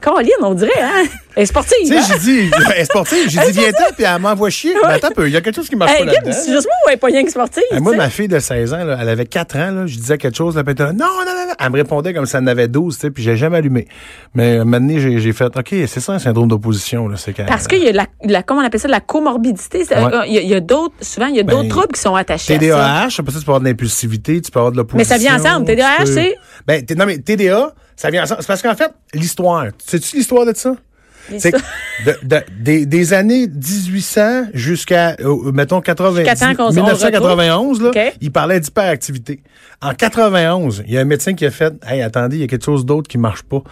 Caroline, 0.00 0.32
on 0.42 0.54
dirait, 0.54 0.80
hein? 0.80 1.04
Elle 1.36 1.42
est 1.44 1.46
sportive. 1.46 1.76
Tu 1.82 1.86
sais, 1.88 1.98
hein? 1.98 2.04
j'ai 2.12 2.18
dit, 2.18 2.50
elle 2.74 2.80
est 2.80 2.84
sportive, 2.84 3.28
j'ai 3.28 3.40
dit, 3.52 3.58
viens-ten, 3.58 3.84
puis 3.96 4.04
elle 4.04 4.20
m'envoie 4.20 4.50
chier. 4.50 4.74
Ben, 4.82 4.88
attends 4.90 5.08
un 5.08 5.10
peu, 5.12 5.26
il 5.28 5.32
y 5.32 5.36
a 5.36 5.40
quelque 5.40 5.56
chose 5.56 5.68
qui 5.68 5.76
marche 5.76 5.92
Hey, 5.92 6.04
pas 6.04 6.12
là-dedans. 6.12 6.32
c'est 6.32 6.50
juste 6.52 6.66
moi 6.66 6.74
ou 6.86 6.90
elle 6.90 6.98
pas 6.98 7.06
rien 7.08 7.24
que 7.24 7.30
sportive? 7.30 7.62
Moi, 7.80 7.94
ma 7.96 8.10
fille 8.10 8.28
de 8.28 8.38
16 8.38 8.74
ans, 8.74 8.84
là, 8.84 8.98
elle 9.00 9.08
avait 9.08 9.26
4 9.26 9.56
ans, 9.56 9.70
là, 9.70 9.86
je 9.86 9.96
disais 9.96 10.18
quelque 10.18 10.36
chose, 10.36 10.56
là, 10.56 10.64
puis 10.64 10.70
elle 10.70 10.74
était 10.74 10.82
là, 10.84 10.92
non, 10.92 11.06
non, 11.06 11.24
non, 11.26 11.46
non. 11.48 11.54
Elle 11.58 11.70
me 11.70 11.76
répondait 11.76 12.14
comme 12.14 12.26
si 12.26 12.36
elle 12.36 12.42
en 12.42 12.46
avait 12.46 12.68
12, 12.68 12.94
tu 12.94 13.00
sais, 13.00 13.10
puis 13.10 13.22
j'ai 13.22 13.36
jamais 13.36 13.58
allumé. 13.58 13.86
Mais 14.34 14.64
maintenant, 14.64 14.94
j'ai 14.98 15.32
fait, 15.32 15.56
OK, 15.56 15.68
c'est 15.86 16.00
ça 16.00 16.12
un 16.14 16.18
syndrome 16.18 16.48
d'opposition, 16.48 17.06
là, 17.08 17.16
c'est 17.16 17.32
quand 17.32 17.44
Parce 17.46 17.66
qu'il 17.68 17.82
y 17.82 17.88
a 17.88 17.92
la, 17.92 18.06
la, 18.24 18.42
comment 18.42 18.60
on 18.60 18.64
appelle 18.64 18.80
ça, 18.80 18.88
la 18.88 19.00
comorbidité. 19.00 19.78
Ouais. 19.80 19.96
euh, 19.96 20.22
Il 20.26 20.34
y 20.48 20.54
a, 20.54 20.60
d'autres, 20.60 20.94
souvent, 21.00 21.26
il 21.26 21.36
y 21.36 21.40
a 21.40 21.42
Ben, 21.42 21.54
d'autres 21.56 21.68
troubles 21.68 21.92
qui 21.94 22.00
sont 22.00 22.14
attachés 22.14 22.54
à 22.54 22.56
ça. 22.56 22.60
TDAH, 22.60 23.08
tu 23.16 23.22
peux 23.22 23.32
avoir 23.40 23.60
de 23.60 23.64
l'impulsivité, 23.66 24.40
tu 24.40 24.50
peux 24.50 24.58
avoir 24.58 24.72
de 24.72 24.76
l'opposition. 24.78 24.98
Mais 24.98 25.04
ça 25.04 25.18
vient 25.18 25.36
ensemble, 25.38 25.66
TDAH, 25.66 26.06
c'est- 26.06 26.34
Ben, 26.66 26.84
non, 26.96 27.06
mais 27.06 27.18
TDA, 27.18 27.72
ça 27.96 28.10
vient 28.10 28.22
ensemble. 28.22 28.40
C'est 28.40 28.46
parce 28.48 28.62
qu'en 28.62 28.74
fait, 28.74 28.90
l'histoire, 29.14 29.66
sais-tu 29.84 30.16
l'histoire 30.16 30.46
de 30.46 30.52
ça? 30.56 30.74
C'est 31.38 31.52
de- 31.52 32.16
de- 32.22 32.42
des, 32.58 32.86
des 32.86 33.12
années 33.12 33.46
1800 33.46 34.46
jusqu'à, 34.54 35.16
euh, 35.20 35.52
mettons, 35.52 35.80
80, 35.80 36.24
Jusqu'à 36.24 36.34
temps 36.36 36.54
qu'on- 36.54 36.68
on 36.68 36.72
1991, 36.72 37.80
là, 37.82 37.90
il 38.20 38.32
parlait 38.32 38.58
d'hyperactivité. 38.60 39.40
En 39.82 39.94
91, 39.94 40.82
il 40.86 40.92
y 40.94 40.98
a 40.98 41.00
un 41.00 41.04
médecin 41.04 41.34
qui 41.34 41.46
a 41.46 41.50
fait, 41.50 41.72
hey, 41.86 42.02
attendez, 42.02 42.36
il 42.36 42.40
y 42.40 42.44
a 42.44 42.46
quelque 42.46 42.64
chose 42.64 42.84
d'autre 42.84 43.08
qui 43.08 43.16
marche 43.18 43.42
pas. 43.42 43.62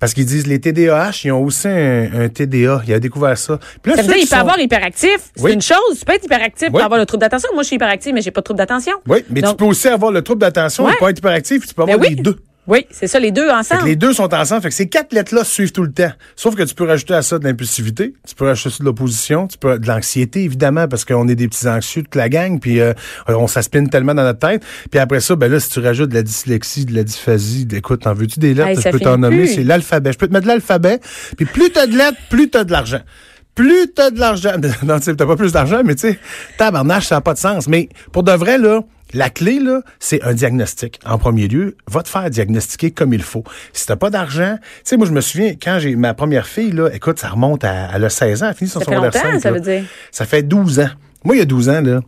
Parce 0.00 0.14
qu'ils 0.14 0.24
disent, 0.26 0.46
les 0.46 0.60
TDAH, 0.60 1.10
ils 1.24 1.32
ont 1.32 1.42
aussi 1.42 1.68
un, 1.68 2.08
un 2.24 2.28
TDA. 2.28 2.82
Il 2.86 2.94
a 2.94 2.98
découvert 3.00 3.36
ça. 3.38 3.58
Puis 3.82 3.90
là, 3.92 3.96
Ça 3.96 4.02
veut 4.02 4.08
dire 4.08 4.14
qui 4.16 4.20
qu'il 4.22 4.28
peut 4.28 4.34
sont- 4.36 4.40
avoir 4.40 4.58
hyperactif. 4.58 5.18
C'est 5.36 5.42
Oui. 5.42 5.52
une 5.52 5.62
chose. 5.62 5.98
Tu 5.98 6.04
peux 6.04 6.14
être 6.14 6.24
hyperactif 6.24 6.68
Oui. 6.68 6.72
pour 6.72 6.82
avoir 6.82 6.98
le 6.98 7.06
trouble 7.06 7.20
d'attention. 7.20 7.50
Moi, 7.54 7.62
je 7.62 7.68
suis 7.68 7.76
hyperactive, 7.76 8.12
mais 8.14 8.22
j'ai 8.22 8.30
pas 8.30 8.40
de 8.40 8.44
trouble 8.44 8.58
d'attention. 8.58 8.94
Oui, 9.08 9.24
mais 9.30 9.42
tu 9.42 9.54
peux 9.54 9.64
aussi 9.66 9.88
avoir 9.88 10.10
le 10.10 10.22
trouble 10.22 10.40
d'attention 10.40 10.84
Ouais. 10.84 10.92
et 10.94 10.96
pas 11.00 11.10
être 11.10 11.18
hyperactif, 11.18 11.66
tu 11.66 11.74
peux 11.74 11.84
ben 11.84 11.94
avoir 11.94 12.08
oui. 12.08 12.16
les 12.16 12.22
deux. 12.22 12.38
Oui, 12.68 12.86
c'est 12.90 13.08
ça, 13.08 13.18
les 13.18 13.32
deux 13.32 13.50
ensemble. 13.50 13.86
les 13.86 13.96
deux 13.96 14.12
sont 14.12 14.32
ensemble. 14.32 14.62
Fait 14.62 14.68
que 14.68 14.74
ces 14.74 14.88
quatre 14.88 15.12
lettres-là 15.12 15.42
suivent 15.42 15.72
tout 15.72 15.82
le 15.82 15.90
temps. 15.90 16.12
Sauf 16.36 16.54
que 16.54 16.62
tu 16.62 16.76
peux 16.76 16.84
rajouter 16.84 17.14
à 17.14 17.22
ça 17.22 17.40
de 17.40 17.44
l'impulsivité, 17.44 18.14
tu 18.26 18.36
peux 18.36 18.46
rajouter 18.46 18.70
ça 18.70 18.76
de 18.78 18.84
l'opposition, 18.84 19.48
tu 19.48 19.58
peux 19.58 19.80
de 19.80 19.88
l'anxiété, 19.88 20.44
évidemment, 20.44 20.86
parce 20.86 21.04
qu'on 21.04 21.26
est 21.26 21.34
des 21.34 21.48
petits 21.48 21.66
anxieux 21.66 22.02
toute 22.04 22.14
la 22.14 22.28
gang, 22.28 22.60
puis 22.60 22.80
euh, 22.80 22.92
on 23.26 23.48
s'aspine 23.48 23.90
tellement 23.90 24.14
dans 24.14 24.22
notre 24.22 24.38
tête. 24.38 24.62
Puis 24.92 25.00
après 25.00 25.18
ça, 25.18 25.34
ben 25.34 25.50
là, 25.50 25.58
si 25.58 25.70
tu 25.70 25.80
rajoutes 25.80 26.10
de 26.10 26.14
la 26.14 26.22
dyslexie, 26.22 26.84
de 26.84 26.94
la 26.94 27.02
dysphasie, 27.02 27.66
écoute, 27.72 28.02
t'en 28.02 28.14
veux-tu 28.14 28.38
des 28.38 28.54
lettres? 28.54 28.68
Hey, 28.68 28.80
je 28.80 28.90
peux 28.90 29.00
t'en 29.00 29.18
nommer, 29.18 29.48
c'est 29.48 29.64
l'alphabet. 29.64 30.12
Je 30.12 30.18
peux 30.18 30.28
te 30.28 30.32
mettre 30.32 30.44
de 30.44 30.52
l'alphabet, 30.52 31.00
puis 31.36 31.46
plus 31.46 31.70
t'as 31.70 31.88
de 31.88 31.96
lettres, 31.96 32.18
plus 32.30 32.48
t'as 32.48 32.62
de 32.62 32.70
l'argent. 32.70 33.00
plus 33.56 33.88
t'as 33.92 34.10
de 34.10 34.20
l'argent, 34.20 34.52
non, 34.84 34.98
tu 34.98 35.06
sais, 35.06 35.16
t'as 35.16 35.26
pas 35.26 35.36
plus 35.36 35.50
d'argent, 35.50 35.82
mais 35.84 35.96
tu 35.96 36.10
sais, 36.10 36.18
tabarnache, 36.58 37.08
ça 37.08 37.16
n'a 37.16 37.20
pas 37.22 37.34
de 37.34 37.38
sens. 37.38 37.66
Mais 37.66 37.88
pour 38.12 38.22
de 38.22 38.32
vrai, 38.32 38.56
là, 38.56 38.82
la 39.12 39.30
clé, 39.30 39.58
là, 39.58 39.82
c'est 39.98 40.22
un 40.22 40.34
diagnostic. 40.34 41.00
En 41.04 41.18
premier 41.18 41.48
lieu, 41.48 41.76
va 41.90 42.02
te 42.02 42.08
faire 42.08 42.28
diagnostiquer 42.30 42.90
comme 42.90 43.12
il 43.12 43.22
faut. 43.22 43.44
Si 43.72 43.86
t'as 43.86 43.96
pas 43.96 44.10
d'argent, 44.10 44.56
tu 44.60 44.80
sais, 44.84 44.96
moi, 44.96 45.06
je 45.06 45.12
me 45.12 45.20
souviens, 45.20 45.54
quand 45.62 45.78
j'ai 45.78 45.96
ma 45.96 46.14
première 46.14 46.46
fille, 46.46 46.72
là, 46.72 46.88
écoute, 46.92 47.18
ça 47.18 47.28
remonte 47.28 47.64
à, 47.64 47.90
elle 47.94 48.04
a 48.04 48.10
16 48.10 48.42
ans, 48.42 48.46
elle 48.46 48.50
a 48.50 48.54
fini 48.54 48.70
son 48.70 48.80
Ça 48.80 48.86
fait 48.86 48.90
secondaire 48.92 49.24
longtemps, 49.24 49.32
5, 49.32 49.40
ça 49.40 49.50
veut 49.50 49.60
dire. 49.60 49.84
Ça 50.10 50.24
fait 50.24 50.42
12 50.42 50.80
ans. 50.80 50.90
Moi, 51.24 51.36
il 51.36 51.38
y 51.38 51.42
a 51.42 51.46
12 51.46 51.68
ans, 51.68 51.80
là, 51.80 52.00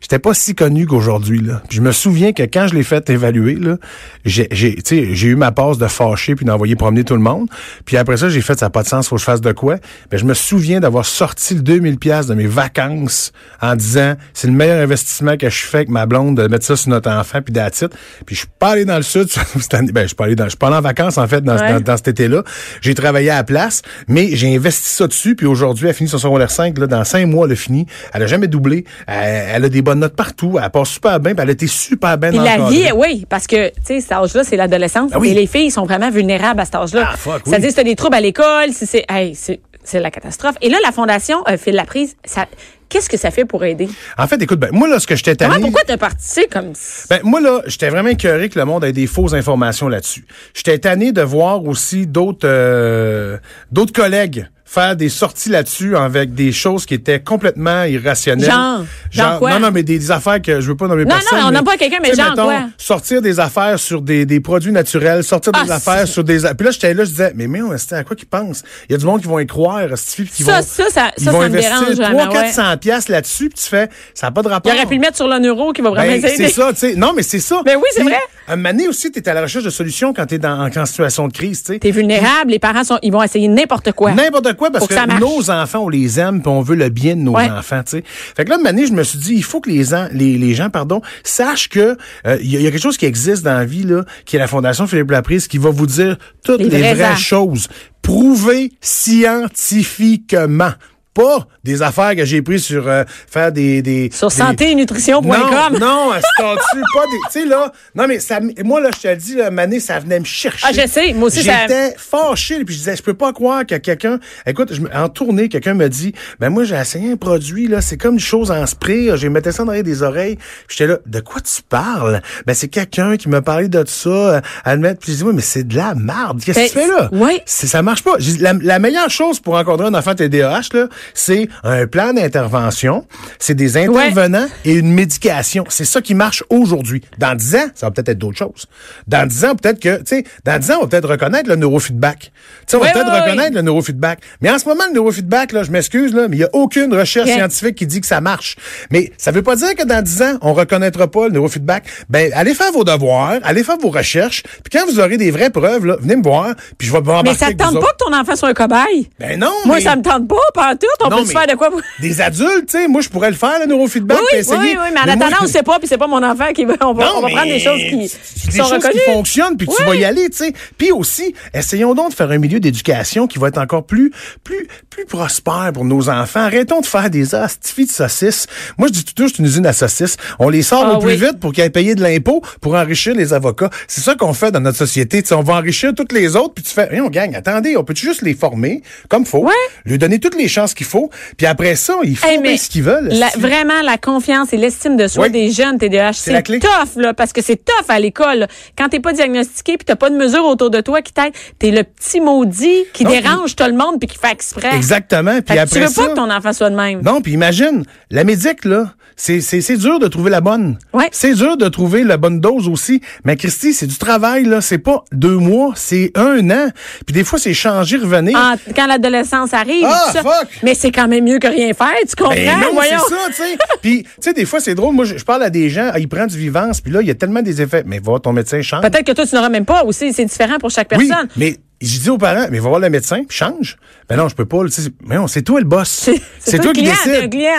j'étais 0.00 0.18
pas 0.18 0.34
si 0.34 0.54
connu 0.54 0.86
qu'aujourd'hui, 0.86 1.40
là. 1.40 1.62
Puis 1.68 1.76
je 1.78 1.82
me 1.82 1.92
souviens 1.92 2.32
que 2.32 2.42
quand 2.42 2.66
je 2.68 2.74
l'ai 2.74 2.82
fait 2.82 3.08
évaluer, 3.10 3.54
là, 3.54 3.76
j'ai, 4.24 4.48
j'ai, 4.50 4.74
tu 4.76 4.82
sais, 4.84 5.14
j'ai 5.14 5.28
eu 5.28 5.36
ma 5.36 5.52
passe 5.52 5.78
de 5.78 5.86
fâcher 5.86 6.34
puis 6.34 6.44
d'envoyer 6.44 6.76
promener 6.76 7.04
tout 7.04 7.14
le 7.14 7.20
monde. 7.20 7.48
Puis 7.84 7.96
après 7.96 8.16
ça, 8.16 8.28
j'ai 8.28 8.40
fait, 8.40 8.58
ça 8.58 8.70
pas 8.70 8.82
de 8.82 8.88
sens, 8.88 9.08
faut 9.08 9.16
que 9.16 9.20
je 9.20 9.24
fasse 9.26 9.40
de 9.40 9.52
quoi. 9.52 9.76
Ben, 10.10 10.18
je 10.18 10.24
me 10.24 10.34
souviens 10.34 10.80
d'avoir 10.80 11.04
sorti 11.06 11.54
le 11.54 11.62
2000 11.62 11.98
pièces 11.98 12.26
de 12.26 12.34
mes 12.34 12.46
vacances 12.46 13.32
en 13.60 13.76
disant, 13.76 14.14
c'est 14.34 14.46
le 14.48 14.52
meilleur 14.52 14.82
investissement 14.82 15.36
que 15.36 15.48
je 15.50 15.58
fais 15.64 15.78
avec 15.78 15.88
ma 15.88 16.06
blonde 16.06 16.36
de 16.36 16.46
mettre 16.48 16.64
ça 16.64 16.76
sur 16.76 16.90
notre 16.90 17.10
enfant 17.10 17.40
puis 17.42 17.52
d'attitude. 17.52 17.90
Puis 18.26 18.34
je 18.34 18.40
suis 18.40 18.48
pas 18.58 18.70
allé 18.70 18.84
dans 18.84 18.96
le 18.96 19.02
sud 19.02 19.28
cette 19.60 19.74
année. 19.74 19.92
Ben, 19.92 20.02
je 20.02 20.08
suis 20.08 20.16
pas 20.16 20.24
allé 20.24 20.36
dans, 20.36 20.44
je 20.44 20.50
suis 20.50 20.58
pas 20.58 20.68
allé 20.68 20.76
en 20.76 20.80
vacances, 20.80 21.18
en 21.18 21.26
fait, 21.26 21.40
dans, 21.42 21.58
Ouais. 21.58 21.72
dans, 21.74 21.80
dans 21.80 21.96
cet 21.96 22.08
été-là. 22.08 22.44
J'ai 22.80 22.94
travaillé 22.94 23.30
à 23.30 23.36
la 23.36 23.44
place, 23.44 23.82
mais 24.06 24.36
j'ai 24.36 24.54
investi 24.54 24.88
ça 24.90 25.06
dessus. 25.08 25.34
Puis 25.34 25.46
aujourd'hui, 25.46 25.86
elle 25.86 25.90
a 25.90 25.94
fini 25.94 26.08
son 26.08 26.18
secondaire 26.18 26.50
5. 26.50 26.78
Là, 26.78 26.86
dans 26.86 27.02
cinq 27.04 27.26
mois, 27.26 27.46
elle 27.46 27.52
a 27.52 27.56
fini. 27.56 27.86
Elle 28.12 28.22
a 28.22 28.26
jamais 28.26 28.46
doublé. 28.46 28.84
Elle, 29.06 29.44
elle 29.54 29.64
a 29.64 29.68
des 29.68 29.82
notes 29.94 30.16
partout. 30.16 30.58
Elle 30.62 30.70
passe 30.70 30.90
super 30.90 31.20
bien. 31.20 31.34
Puis 31.34 31.42
elle 31.42 31.48
a 31.48 31.52
été 31.52 31.66
super 31.66 32.18
bien 32.18 32.30
Puis 32.30 32.38
la 32.38 32.68
vie, 32.68 32.90
oui, 32.94 33.26
parce 33.28 33.46
que, 33.46 33.68
tu 33.68 33.74
sais, 33.84 34.00
cet 34.00 34.12
âge-là, 34.12 34.44
c'est 34.44 34.56
l'adolescence. 34.56 35.10
Ah 35.14 35.18
oui. 35.18 35.30
Et 35.30 35.34
les 35.34 35.46
filles 35.46 35.70
sont 35.70 35.84
vraiment 35.84 36.10
vulnérables 36.10 36.60
à 36.60 36.64
cet 36.64 36.74
âge-là. 36.74 37.08
Ah, 37.12 37.16
fuck, 37.16 37.34
oui. 37.36 37.42
C'est-à-dire, 37.46 37.70
si 37.70 37.76
t'as 37.76 37.84
des 37.84 37.96
troubles 37.96 38.16
à 38.16 38.20
l'école, 38.20 38.72
si 38.72 38.86
c'est, 38.86 39.04
hey, 39.08 39.34
c'est, 39.34 39.60
la 39.94 40.10
catastrophe. 40.10 40.56
Et 40.60 40.68
là, 40.68 40.76
la 40.84 40.92
Fondation 40.92 41.42
euh, 41.48 41.56
fait 41.56 41.70
de 41.70 41.76
la 41.76 41.84
prise. 41.84 42.14
Ça, 42.24 42.46
qu'est-ce 42.88 43.08
que 43.08 43.16
ça 43.16 43.30
fait 43.30 43.44
pour 43.44 43.64
aider? 43.64 43.88
En 44.18 44.26
fait, 44.26 44.40
écoute, 44.42 44.58
ben, 44.58 44.70
moi, 44.72 44.86
là, 44.88 44.98
ce 44.98 45.06
que 45.06 45.16
j'étais 45.16 45.34
tanné... 45.34 45.60
Pourquoi 45.60 45.82
t'as 45.86 45.96
participé 45.96 46.46
comme 46.46 46.72
Ben, 47.08 47.20
moi, 47.22 47.40
là, 47.40 47.62
j'étais 47.66 47.88
vraiment 47.88 48.10
écœuré 48.10 48.48
que 48.48 48.58
le 48.58 48.64
monde 48.64 48.84
ait 48.84 48.92
des 48.92 49.06
fausses 49.06 49.32
informations 49.32 49.88
là-dessus. 49.88 50.26
J'étais 50.54 50.78
tanné 50.78 51.12
de 51.12 51.22
voir 51.22 51.64
aussi 51.64 52.06
d'autres 52.06 52.40
euh, 52.44 53.38
d'autres 53.72 53.92
collègues 53.92 54.46
faire 54.70 54.96
des 54.96 55.08
sorties 55.08 55.48
là-dessus 55.48 55.96
avec 55.96 56.34
des 56.34 56.52
choses 56.52 56.84
qui 56.84 56.92
étaient 56.94 57.20
complètement 57.20 57.84
irrationnelles. 57.84 58.50
Genre? 58.50 58.84
Genre 59.10 59.38
quoi? 59.38 59.52
Non, 59.52 59.60
non, 59.60 59.70
mais 59.72 59.82
des, 59.82 59.98
des 59.98 60.10
affaires 60.10 60.42
que 60.42 60.60
je 60.60 60.68
veux 60.68 60.76
pas 60.76 60.86
nommer 60.88 61.04
Non, 61.04 61.14
non, 61.14 61.20
personne. 61.20 61.38
on 61.42 61.46
mais, 61.46 61.52
nomme 61.56 61.64
pas 61.64 61.76
quelqu'un, 61.78 61.98
mais 62.02 62.10
tu 62.10 62.16
genre 62.16 62.30
mettons, 62.30 62.44
quoi? 62.44 62.60
Sortir 62.76 63.22
des 63.22 63.40
affaires 63.40 63.78
sur 63.78 64.02
des, 64.02 64.26
des 64.26 64.40
produits 64.40 64.72
naturels, 64.72 65.24
sortir 65.24 65.52
des 65.52 65.70
Ah, 65.70 65.76
affaires 65.76 66.06
sur 66.06 66.22
des... 66.22 66.40
Puis 66.56 66.64
là, 66.66 66.70
j'étais 66.70 66.92
là, 66.92 67.04
je 67.04 67.10
disais, 67.10 67.32
mais 67.34 67.46
mais 67.48 67.62
on 67.62 67.72
à 67.72 68.04
quoi 68.04 68.14
qu'ils 68.14 68.28
pensent? 68.28 68.62
Il 68.88 68.92
y 68.92 68.94
a 68.94 68.98
du 68.98 69.06
monde 69.06 69.22
qui 69.22 69.26
vont 69.26 69.38
y 69.38 69.46
croire, 69.46 69.88
Stevie, 69.96 70.28
puis 70.28 70.36
qui 70.36 70.42
Ça, 70.42 70.60
vont, 70.60 70.66
ça, 70.66 70.84
ça- 70.90 71.10
ils 71.16 71.24
ça, 71.24 71.30
vont 71.32 71.40
ça 71.40 71.48
me 71.48 71.54
investir 71.54 71.80
dérange 71.80 71.96
vraiment, 71.96 72.26
300 72.26 72.38
ouais. 72.40 72.44
400 72.46 72.76
piastres 72.76 73.10
là-dessus, 73.10 73.48
puis 73.48 73.62
tu 73.62 73.68
fais, 73.68 73.88
ça 74.14 74.26
n'a 74.26 74.30
pas 74.32 74.42
de 74.42 74.48
rapport. 74.48 74.70
Il 74.72 74.76
aurait 74.76 74.86
pu 74.86 74.94
le 74.94 75.00
mettre 75.00 75.16
sur 75.16 75.28
le 75.28 75.38
neuro 75.38 75.72
qui 75.72 75.80
va 75.80 75.90
vraiment 75.90 76.06
Ben, 76.12 76.18
aider. 76.24 76.34
c'est 76.36 76.48
ça, 76.50 76.72
tu 76.72 76.78
sais. 76.80 76.94
Non, 76.94 77.12
mais 77.16 77.22
c'est 77.22 77.40
ça. 77.40 77.62
Ben 77.64 77.76
oui, 77.76 77.88
c'est 77.92 78.02
vrai. 78.02 78.18
Un 78.46 78.56
moment 78.56 78.70
donné 78.70 78.88
aussi, 78.88 79.10
tu 79.10 79.18
es 79.18 79.28
à 79.28 79.34
la 79.34 79.42
recherche 79.42 79.64
de 79.64 79.70
solutions 79.70 80.12
quand 80.14 80.26
tu 80.26 80.34
es 80.34 80.38
dans, 80.38 80.68
en 80.74 80.86
situation 80.86 81.28
de 81.28 81.32
crise, 81.32 81.62
tu 81.62 81.72
sais. 81.74 81.78
T'es 81.78 81.90
vulnérable, 81.90 82.50
les 82.50 82.58
parents 82.58 82.84
sont, 82.84 82.98
ils 83.02 83.12
vont 83.12 83.22
essayer 83.22 83.48
n'importe 83.48 83.92
quoi. 83.92 84.12
N'importe 84.12 84.54
quoi, 84.58 84.70
parce 84.70 84.86
que, 84.86 85.18
nos 85.18 85.50
enfants, 85.50 85.84
on 85.84 85.88
les 85.88 86.20
aime, 86.20 86.42
puis 86.42 86.50
on 86.50 86.60
veut 86.60 86.76
le 86.76 86.90
bien 86.90 87.16
de 87.16 87.22
nos 87.22 87.32
Ouais. 87.36 87.48
enfants, 87.50 87.82
tu 87.82 87.92
sais. 87.92 88.04
Fait 88.06 88.44
que 88.44 88.50
là, 88.50 88.58
une 88.60 88.66
année, 88.66 88.86
je 88.86 88.92
me 88.92 89.02
suis 89.02 89.18
dit, 89.18 89.34
il 89.34 89.42
faut 89.44 89.60
que 89.62 89.70
les, 89.70 89.84
les, 90.12 90.36
les 90.36 90.54
gens, 90.54 90.68
pardon, 90.68 91.00
sachent 91.24 91.70
que 91.70 91.96
euh, 92.26 92.36
il 92.42 92.50
y, 92.52 92.56
a- 92.56 92.60
il 92.60 92.64
y 92.64 92.66
a 92.66 92.70
quelque 92.70 92.82
chose 92.82 92.98
qui 92.98 93.06
existe 93.06 93.42
dans 93.44 93.54
la 93.54 93.64
vie, 93.64 93.84
là, 93.84 94.04
qui 94.26 94.36
est 94.36 94.38
la 94.38 94.46
Fondation 94.48 94.86
Philippe 94.86 95.10
Laprise, 95.10 95.48
qui 95.48 95.56
va 95.58 95.70
vous 95.70 95.86
dire 95.86 96.18
toutes 96.44 96.60
Les 96.60 96.68
vraies 96.94 97.16
choses. 97.16 97.68
Prouvé 98.02 98.72
scientifiquement. 98.80 100.72
Pas 101.18 101.46
des 101.64 101.82
affaires 101.82 102.14
que 102.14 102.24
j'ai 102.24 102.42
prises 102.42 102.64
sur 102.64 102.86
euh, 102.88 103.02
faire 103.28 103.50
des, 103.50 103.82
des 103.82 104.08
Sur 104.12 104.28
des- 104.28 104.34
santé 104.36 104.70
et 104.70 104.74
nutrition.com. 104.76 105.28
Non, 105.32 105.78
non, 105.80 106.12
c'est 106.14 106.44
pas 106.44 106.54
des. 106.54 107.18
Tu 107.32 107.40
sais, 107.40 107.44
là. 107.44 107.72
Non, 107.94 108.06
mais 108.06 108.20
ça, 108.20 108.38
moi, 108.64 108.80
là, 108.80 108.90
je 108.94 109.00
te 109.02 109.08
le 109.08 109.16
dis, 109.16 109.34
là, 109.34 109.50
Mané, 109.50 109.80
ça 109.80 109.98
venait 109.98 110.20
me 110.20 110.24
chercher. 110.24 110.66
Ah, 110.68 110.72
je 110.72 110.86
sais, 110.86 111.12
moi 111.14 111.26
aussi, 111.26 111.42
ça- 111.42 111.62
J'étais 111.62 111.94
fâché, 111.98 112.64
puis 112.64 112.74
je 112.74 112.78
disais, 112.78 112.96
je 112.96 113.02
peux 113.02 113.14
pas 113.14 113.32
croire 113.32 113.66
que 113.66 113.74
quelqu'un. 113.76 114.20
Écoute, 114.46 114.72
je, 114.72 114.80
me- 114.80 114.94
en 114.96 115.08
tournée, 115.08 115.48
quelqu'un 115.48 115.74
me 115.74 115.88
dit, 115.88 116.12
ben, 116.38 116.50
moi, 116.50 116.64
j'ai 116.64 116.76
essayé 116.76 117.12
un 117.12 117.16
produit, 117.16 117.66
là, 117.66 117.80
c'est 117.80 117.96
comme 117.96 118.14
une 118.14 118.20
chose 118.20 118.50
en 118.50 118.64
spray, 118.66 119.10
j'ai 119.16 119.28
mettais 119.28 119.52
ça 119.52 119.64
dans 119.64 119.72
des 119.72 120.02
oreilles. 120.02 120.38
J'étais 120.68 120.86
là, 120.86 120.98
de 121.04 121.20
quoi 121.20 121.40
tu 121.40 121.62
parles? 121.68 122.22
Ben, 122.46 122.54
c'est 122.54 122.68
quelqu'un 122.68 123.16
qui 123.16 123.28
m'a 123.28 123.42
parlé 123.42 123.68
de 123.68 123.82
ça, 123.86 124.08
euh, 124.08 124.40
à 124.64 124.74
le 124.76 124.80
mettre, 124.80 125.00
puis 125.00 125.12
je 125.12 125.16
dis, 125.18 125.24
oui, 125.24 125.32
mais 125.34 125.42
c'est 125.42 125.64
de 125.66 125.74
la 125.76 125.94
merde. 125.94 126.40
Qu'est-ce 126.44 126.58
que 126.58 126.62
Ben, 126.62 126.68
tu 126.68 126.78
fais 126.78 126.86
là? 126.86 127.08
oui. 127.12 127.40
Ça 127.46 127.82
marche 127.82 128.02
pas. 128.04 128.14
La, 128.40 128.52
la 128.52 128.78
meilleure 128.78 129.10
chose 129.10 129.40
pour 129.40 129.54
encadrer 129.54 129.86
un 129.88 129.94
enfant 129.94 130.14
TDAH, 130.14 130.60
là, 130.74 130.88
c'est 131.14 131.48
un 131.64 131.86
plan 131.86 132.12
d'intervention, 132.12 133.06
c'est 133.38 133.54
des 133.54 133.76
intervenants 133.76 134.46
et 134.64 134.74
une 134.74 134.92
médication. 134.92 135.64
C'est 135.68 135.84
ça 135.84 136.00
qui 136.00 136.14
marche 136.14 136.44
aujourd'hui. 136.50 137.02
Dans 137.18 137.34
10 137.34 137.56
ans, 137.56 137.68
ça 137.74 137.86
va 137.86 137.90
peut-être 137.90 138.08
être 138.10 138.18
d'autres 138.18 138.38
choses. 138.38 138.66
Dans 139.06 139.26
10 139.26 139.44
ans, 139.44 139.54
peut-être 139.56 139.80
que, 139.80 139.98
tu 139.98 140.16
sais, 140.16 140.24
dans 140.44 140.58
10 140.58 140.70
ans, 140.70 140.74
on 140.78 140.82
va 140.82 140.88
peut-être 140.88 141.08
reconnaître 141.08 141.48
le 141.48 141.56
neurofeedback. 141.56 142.18
Tu 142.20 142.30
sais, 142.66 142.76
on 142.76 142.80
va 142.80 142.92
peut-être 142.92 143.10
reconnaître 143.24 143.54
le 143.54 143.62
neurofeedback. 143.62 144.20
Mais 144.40 144.50
en 144.50 144.58
ce 144.58 144.68
moment, 144.68 144.84
le 144.88 144.94
neurofeedback, 144.94 145.52
là, 145.52 145.62
je 145.62 145.70
m'excuse, 145.70 146.14
là, 146.14 146.28
mais 146.28 146.36
il 146.36 146.40
n'y 146.40 146.44
a 146.44 146.50
aucune 146.52 146.94
recherche 146.94 147.30
scientifique 147.30 147.76
qui 147.76 147.86
dit 147.86 148.00
que 148.00 148.06
ça 148.06 148.20
marche. 148.20 148.56
Mais 148.90 149.12
ça 149.16 149.30
veut 149.30 149.42
pas 149.42 149.56
dire 149.56 149.74
que 149.74 149.84
dans 149.84 150.02
10 150.02 150.22
ans, 150.22 150.38
on 150.42 150.52
reconnaîtra 150.54 151.08
pas 151.08 151.28
le 151.28 151.34
neurofeedback. 151.34 151.84
Ben, 152.08 152.32
allez 152.34 152.54
faire 152.54 152.72
vos 152.72 152.84
devoirs, 152.84 153.38
allez 153.42 153.64
faire 153.64 153.78
vos 153.78 153.90
recherches, 153.90 154.42
puis 154.42 154.78
quand 154.78 154.86
vous 154.86 155.00
aurez 155.00 155.16
des 155.16 155.30
vraies 155.30 155.50
preuves, 155.50 155.86
là, 155.86 155.96
venez 156.00 156.16
me 156.16 156.22
voir, 156.22 156.54
puis 156.76 156.86
je 156.88 156.92
vais 156.92 157.00
vous 157.00 157.12
Mais 157.24 157.34
ça 157.34 157.46
tente 157.52 157.80
pas 157.80 157.92
que 157.92 158.04
ton 158.04 158.12
enfant 158.12 158.36
soit 158.36 158.48
un 158.48 158.54
cobaye? 158.54 159.08
Ben 159.18 159.38
non, 159.38 159.52
Moi, 159.64 159.76
mais- 159.76 159.82
ça 159.82 159.96
me 159.96 160.02
tente 160.02 160.28
pas, 160.28 160.36
pas 160.54 160.72
en 160.72 160.76
tout. 160.76 160.86
On 161.04 161.08
Non, 161.10 161.18
peut 161.18 161.26
se 161.26 161.30
faire 161.32 161.46
de 161.46 161.54
quoi? 161.54 161.70
Des 162.00 162.20
adultes, 162.20 162.66
tu 162.66 162.72
sais, 162.78 162.88
moi, 162.88 163.00
je 163.00 163.08
pourrais 163.08 163.30
le 163.30 163.36
faire, 163.36 163.58
le 163.60 163.66
neurofeedback, 163.66 164.18
Oui, 164.18 164.24
oui, 164.32 164.38
essayer. 164.40 164.58
oui, 164.58 164.76
oui, 164.82 164.88
mais 164.92 165.00
en 165.00 165.14
attendant, 165.14 165.36
on 165.42 165.46
sait 165.46 165.62
pas, 165.62 165.78
puis 165.78 165.86
c'est 165.86 165.96
pas 165.98 166.08
mon 166.08 166.22
enfant 166.22 166.52
qui 166.52 166.64
va. 166.64 166.74
On 166.80 166.92
va, 166.92 167.14
on 167.16 167.20
va 167.20 167.28
prendre 167.28 167.44
des 167.46 167.60
choses 167.60 167.80
qui, 167.80 168.08
c'est 168.08 168.40
qui 168.40 168.46
des 168.48 168.56
sont 168.58 168.64
choses 168.64 168.72
reconnues. 168.84 168.94
qui 169.04 169.10
fonctionnent, 169.12 169.56
puis 169.56 169.68
tu 169.68 169.82
Ouais. 169.82 169.88
vas 169.88 169.94
y 169.96 170.04
aller, 170.04 170.28
tu 170.30 170.38
sais. 170.38 170.52
Puis 170.76 170.90
aussi, 170.90 171.34
essayons 171.54 171.94
donc 171.94 172.10
de 172.10 172.14
faire 172.14 172.30
un 172.30 172.38
milieu 172.38 172.58
d'éducation 172.60 173.26
qui 173.28 173.38
va 173.38 173.48
être 173.48 173.58
encore 173.58 173.84
plus, 173.86 174.10
plus, 174.42 174.66
plus 174.90 175.04
prospère 175.06 175.70
pour 175.72 175.84
nos 175.84 176.08
enfants. 176.08 176.40
Arrêtons 176.40 176.80
de 176.80 176.86
faire 176.86 177.10
des 177.10 177.34
astifies 177.34 177.86
de 177.86 177.90
saucisses. 177.92 178.46
Moi, 178.76 178.88
je 178.88 178.94
dis 178.94 179.04
tout 179.04 179.28
c'est 179.28 179.38
une 179.38 179.44
usine 179.46 179.66
à 179.66 179.72
saucisses. 179.72 180.16
On 180.40 180.48
les 180.48 180.62
sort 180.62 180.84
Ah 180.84 180.94
au 180.94 180.98
plus 180.98 181.12
oui. 181.12 181.16
vite 181.16 181.38
pour 181.40 181.52
qu'ils 181.52 181.64
aient 181.64 181.70
payé 181.70 181.94
de 181.94 182.02
l'impôt 182.02 182.42
pour 182.60 182.74
enrichir 182.74 183.14
les 183.14 183.32
avocats. 183.32 183.70
C'est 183.86 184.00
ça 184.00 184.14
qu'on 184.16 184.32
fait 184.34 184.50
dans 184.50 184.60
notre 184.60 184.78
société. 184.78 185.22
Tu 185.22 185.28
sais, 185.28 185.34
on 185.34 185.42
va 185.42 185.54
enrichir 185.54 185.92
toutes 185.94 186.12
les 186.12 186.34
autres, 186.36 186.54
puis 186.54 186.64
tu 186.64 186.70
fais, 186.70 186.84
rien, 186.84 187.04
on 187.04 187.10
gagne. 187.10 187.36
Attendez, 187.36 187.76
on 187.76 187.84
peut 187.84 187.94
juste 187.94 188.22
les 188.22 188.34
former 188.34 188.82
comme 189.08 189.24
faut, 189.26 189.44
Ouais. 189.44 189.52
lui 189.84 189.98
donner 189.98 190.18
toutes 190.18 190.36
les 190.36 190.48
chances 190.48 190.74
qu'il 190.74 190.86
faut, 190.88 191.10
puis 191.36 191.46
après 191.46 191.76
ça, 191.76 191.94
ils 192.02 192.16
font 192.16 192.26
Hey, 192.28 192.38
bien 192.38 192.56
ce 192.56 192.68
qu'ils 192.68 192.82
veulent. 192.82 193.08
la- 193.08 193.30
vraiment, 193.36 193.80
la 193.82 193.98
confiance 193.98 194.52
et 194.52 194.56
l'estime 194.56 194.96
de 194.96 195.06
soi 195.06 195.24
Oui. 195.26 195.30
des 195.30 195.50
jeunes 195.50 195.78
TDAH, 195.78 196.12
C'est 196.14 196.42
tough, 196.42 196.96
là, 196.96 197.14
parce 197.14 197.32
que 197.32 197.42
c'est 197.42 197.56
tough 197.64 197.86
à 197.88 197.98
l'école. 198.00 198.46
Quand 198.76 198.88
t'es 198.88 199.00
pas 199.00 199.12
diagnostiqué 199.12 199.76
puis 199.76 199.84
t'as 199.84 199.96
pas 199.96 200.10
de 200.10 200.16
mesure 200.16 200.44
autour 200.44 200.70
de 200.70 200.80
toi 200.80 201.02
qui 201.02 201.12
t'aide, 201.12 201.32
t'es 201.58 201.70
le 201.70 201.84
petit 201.84 202.20
maudit 202.20 202.84
qui 202.92 203.04
Non, 203.04 203.10
dérange 203.10 203.54
tout 203.56 203.64
le 203.64 203.72
monde 203.74 203.98
puis 204.00 204.08
qui 204.08 204.18
fait 204.18 204.32
exprès. 204.32 204.74
Exactement. 204.74 205.40
Puis 205.42 205.58
après 205.58 205.74
tu 205.80 205.80
veux 205.86 205.88
ça, 205.90 206.02
pas 206.02 206.08
que 206.08 206.14
ton 206.16 206.30
enfant 206.30 206.52
soit 206.52 206.70
de 206.70 206.76
même. 206.76 207.02
Non, 207.02 207.20
puis 207.20 207.32
imagine, 207.32 207.84
la 208.10 208.24
médic, 208.24 208.64
là, 208.64 208.92
c'est, 209.20 209.40
c'est, 209.40 209.60
c'est 209.60 209.76
dur 209.76 209.98
de 209.98 210.06
trouver 210.06 210.30
la 210.30 210.40
bonne. 210.40 210.78
Ouais. 210.92 211.08
C'est 211.10 211.34
dur 211.34 211.56
de 211.56 211.68
trouver 211.68 212.04
la 212.04 212.16
bonne 212.16 212.40
dose 212.40 212.68
aussi. 212.68 213.02
Mais 213.24 213.36
Christy, 213.36 213.72
c'est 213.74 213.88
du 213.88 213.98
travail, 213.98 214.44
là. 214.44 214.60
C'est 214.60 214.78
pas 214.78 215.04
deux 215.12 215.36
mois, 215.36 215.72
c'est 215.74 216.12
un 216.14 216.48
an. 216.50 216.68
Puis 217.04 217.12
des 217.12 217.24
fois, 217.24 217.38
c'est 217.38 217.52
changer, 217.52 217.96
revenir. 217.96 218.38
En- 218.38 218.54
quand 218.74 218.86
l'adolescence 218.86 219.52
arrive, 219.52 219.84
Ah, 219.86 220.10
ça. 220.12 220.22
fuck! 220.22 220.46
mais 220.62 220.74
c'est 220.74 220.92
quand 220.92 221.08
même 221.08 221.24
mieux 221.24 221.38
que 221.40 221.48
rien 221.48 221.74
faire, 221.74 221.88
tu 222.08 222.14
comprends? 222.16 222.34
Ben 222.34 222.60
non, 222.60 222.80
c'est 222.80 222.90
ça, 222.90 223.16
tu 223.26 223.32
sais. 223.34 223.58
Puis, 223.82 224.04
tu 224.04 224.08
sais, 224.20 224.32
des 224.32 224.44
fois, 224.44 224.60
c'est 224.60 224.74
drôle. 224.76 224.94
Moi, 224.94 225.04
je, 225.04 225.18
je 225.18 225.24
parle 225.24 225.42
à 225.42 225.50
des 225.50 225.68
gens, 225.68 225.90
ah, 225.92 225.98
ils 225.98 226.08
prennent 226.08 226.28
du 226.28 226.38
vivance, 226.38 226.80
puis 226.80 226.92
là, 226.92 227.02
il 227.02 227.08
y 227.08 227.10
a 227.10 227.14
tellement 227.14 227.42
des 227.42 227.60
effets. 227.60 227.82
Mais 227.84 227.98
va, 227.98 228.20
ton 228.20 228.32
médecin 228.32 228.62
change. 228.62 228.82
Peut-être 228.82 229.04
que 229.04 229.12
toi, 229.12 229.26
tu 229.26 229.34
n'auras 229.34 229.48
même 229.48 229.64
pas 229.64 229.82
aussi. 229.84 230.12
C'est 230.12 230.24
différent 230.24 230.58
pour 230.58 230.70
chaque 230.70 230.88
Oui, 230.96 231.08
personne. 231.08 231.28
mais 231.36 231.56
je 231.80 231.98
dis 232.00 232.10
aux 232.10 232.18
parents, 232.18 232.46
mais 232.50 232.58
va 232.58 232.68
voir 232.68 232.80
le 232.80 232.90
médecin, 232.90 233.22
puis 233.28 233.36
change. 233.36 233.76
Ben 234.08 234.16
non, 234.16 234.28
je 234.28 234.34
peux 234.34 234.46
pas. 234.46 234.58
Mais 235.06 235.16
non, 235.16 235.26
c'est 235.26 235.42
toi 235.42 235.60
le 235.60 235.66
boss. 235.66 236.10
C'est- 236.40 236.58
toi 236.58 236.72
qui 236.72 236.82
client. 236.82 236.94